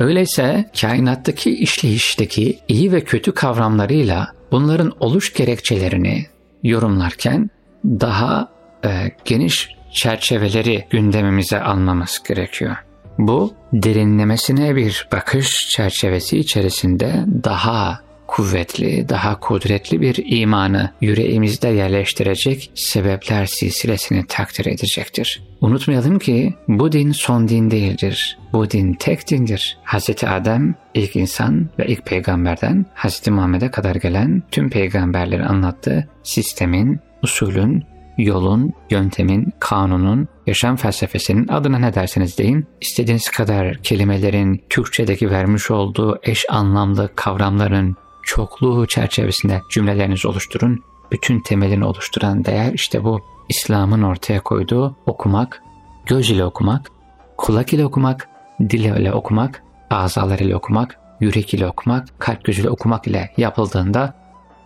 Öyleyse 0.00 0.70
kainattaki 0.80 1.56
işleyişteki 1.56 2.58
iyi 2.68 2.92
ve 2.92 3.04
kötü 3.04 3.32
kavramlarıyla 3.32 4.28
bunların 4.52 4.92
oluş 5.00 5.34
gerekçelerini 5.34 6.26
yorumlarken 6.62 7.50
daha 7.84 8.48
e, 8.84 8.88
geniş 9.24 9.76
çerçeveleri 9.96 10.84
gündemimize 10.90 11.60
almamız 11.60 12.22
gerekiyor. 12.28 12.76
Bu 13.18 13.54
derinlemesine 13.72 14.76
bir 14.76 15.08
bakış 15.12 15.68
çerçevesi 15.68 16.38
içerisinde 16.38 17.24
daha 17.44 18.00
kuvvetli, 18.26 19.08
daha 19.08 19.40
kudretli 19.40 20.00
bir 20.00 20.24
imanı 20.26 20.90
yüreğimizde 21.00 21.68
yerleştirecek 21.68 22.70
sebepler 22.74 23.46
silsilesini 23.46 24.26
takdir 24.28 24.66
edecektir. 24.66 25.42
Unutmayalım 25.60 26.18
ki 26.18 26.54
bu 26.68 26.92
din 26.92 27.12
son 27.12 27.48
din 27.48 27.70
değildir. 27.70 28.38
Bu 28.52 28.70
din 28.70 28.94
tek 28.94 29.30
dindir. 29.30 29.78
Hz. 29.84 30.24
Adem 30.24 30.74
ilk 30.94 31.16
insan 31.16 31.68
ve 31.78 31.86
ilk 31.86 32.06
peygamberden 32.06 32.86
Hz. 32.94 33.28
Muhammed'e 33.28 33.70
kadar 33.70 33.94
gelen 33.94 34.42
tüm 34.50 34.70
peygamberlerin 34.70 35.42
anlattığı 35.42 36.08
sistemin, 36.22 37.00
usulün 37.22 37.84
yolun, 38.18 38.72
yöntemin, 38.90 39.52
kanunun, 39.60 40.28
yaşam 40.46 40.76
felsefesinin 40.76 41.48
adına 41.48 41.78
ne 41.78 41.94
derseniz 41.94 42.38
deyin, 42.38 42.66
istediğiniz 42.80 43.30
kadar 43.30 43.74
kelimelerin 43.74 44.64
Türkçedeki 44.70 45.30
vermiş 45.30 45.70
olduğu 45.70 46.18
eş 46.22 46.46
anlamlı 46.50 47.10
kavramların 47.16 47.96
çokluğu 48.22 48.86
çerçevesinde 48.86 49.60
cümlelerinizi 49.70 50.28
oluşturun. 50.28 50.82
Bütün 51.12 51.40
temelini 51.40 51.84
oluşturan 51.84 52.44
değer 52.44 52.72
işte 52.72 53.04
bu. 53.04 53.20
İslam'ın 53.48 54.02
ortaya 54.02 54.40
koyduğu 54.40 54.96
okumak, 55.06 55.62
göz 56.06 56.30
ile 56.30 56.44
okumak, 56.44 56.90
kulak 57.36 57.72
ile 57.72 57.84
okumak, 57.84 58.28
dil 58.60 58.84
ile 58.84 59.12
okumak, 59.12 59.62
azalar 59.90 60.38
ile 60.38 60.56
okumak, 60.56 60.98
yürek 61.20 61.54
ile 61.54 61.66
okumak, 61.66 62.20
kalp 62.20 62.44
gözüyle 62.44 62.70
okumak 62.70 63.06
ile 63.06 63.30
yapıldığında 63.36 64.14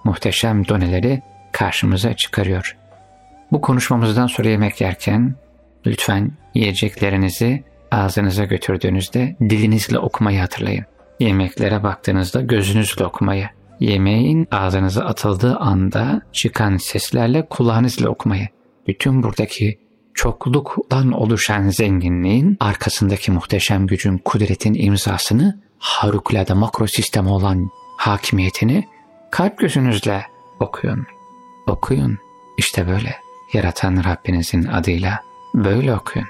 muhteşem 0.05 0.69
doneleri 0.69 1.23
karşımıza 1.53 2.15
çıkarıyor. 2.15 2.80
Bu 3.53 3.61
konuşmamızdan 3.61 4.27
sonra 4.27 4.49
yemek 4.49 4.81
yerken 4.81 5.35
lütfen 5.87 6.33
yiyeceklerinizi 6.55 7.65
ağzınıza 7.91 8.45
götürdüğünüzde 8.45 9.37
dilinizle 9.41 9.99
okumayı 9.99 10.41
hatırlayın. 10.41 10.85
Yemeklere 11.21 11.83
baktığınızda 11.83 12.41
gözünüzle 12.41 13.05
okumayı, 13.05 13.49
yemeğin 13.81 14.49
ağzınıza 14.51 15.05
atıldığı 15.05 15.57
anda 15.57 16.23
çıkan 16.33 16.77
seslerle 16.77 17.47
kulağınızla 17.47 18.09
okumayı. 18.09 18.49
Bütün 18.87 19.23
buradaki 19.23 19.79
çokluktan 20.15 21.13
oluşan 21.13 21.69
zenginliğin 21.69 22.57
arkasındaki 22.61 23.33
muhteşem 23.33 23.87
gücün, 23.87 24.19
kudretin 24.19 24.75
imzasını, 24.75 25.61
harikulade 25.79 26.55
makro 26.55 26.87
sistemi 26.87 27.29
olan 27.29 27.71
hakimiyetini 27.97 28.85
kalp 29.31 29.59
gözünüzle 29.59 30.27
okuyun. 30.61 31.07
Okuyun. 31.67 32.19
İşte 32.59 32.89
böyle 32.89 33.17
yaratan 33.53 34.05
Rabbinizin 34.05 34.65
adıyla 34.65 35.21
böyle 35.55 35.95
okuyun. 35.95 36.29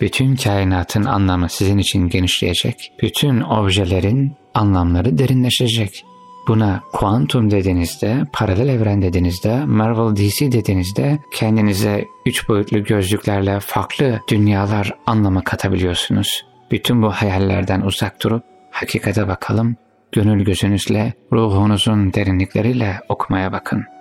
Bütün 0.00 0.36
kainatın 0.36 1.04
anlamı 1.04 1.48
sizin 1.48 1.78
için 1.78 2.08
genişleyecek. 2.08 2.92
Bütün 3.02 3.40
objelerin 3.40 4.32
anlamları 4.54 5.18
derinleşecek. 5.18 6.04
Buna 6.48 6.82
kuantum 6.92 7.50
dediğinizde, 7.50 8.22
paralel 8.32 8.68
evren 8.68 9.02
dediğinizde, 9.02 9.64
Marvel 9.64 10.16
DC 10.16 10.52
dediğinizde 10.52 11.18
kendinize 11.34 12.04
üç 12.26 12.48
boyutlu 12.48 12.84
gözlüklerle 12.84 13.60
farklı 13.60 14.20
dünyalar 14.30 14.94
anlamı 15.06 15.44
katabiliyorsunuz. 15.44 16.46
Bütün 16.70 17.02
bu 17.02 17.10
hayallerden 17.10 17.80
uzak 17.80 18.22
durup 18.22 18.42
hakikate 18.70 19.28
bakalım, 19.28 19.76
gönül 20.12 20.44
gözünüzle, 20.44 21.12
ruhunuzun 21.32 22.12
derinlikleriyle 22.12 23.00
okumaya 23.08 23.52
bakın.'' 23.52 23.97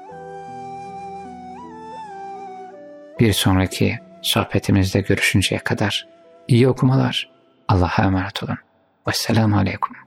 Bir 3.20 3.34
sonraki 3.34 4.00
sohbetimizde 4.22 5.02
görüşünceye 5.02 5.60
kadar 5.60 6.08
iyi 6.48 6.68
okumalar. 6.68 7.30
Allah'a 7.68 8.04
emanet 8.04 8.44
olun. 8.44 8.58
Vesselamu 9.08 9.58
Aleyküm. 9.58 10.07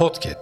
Podcast 0.00 0.39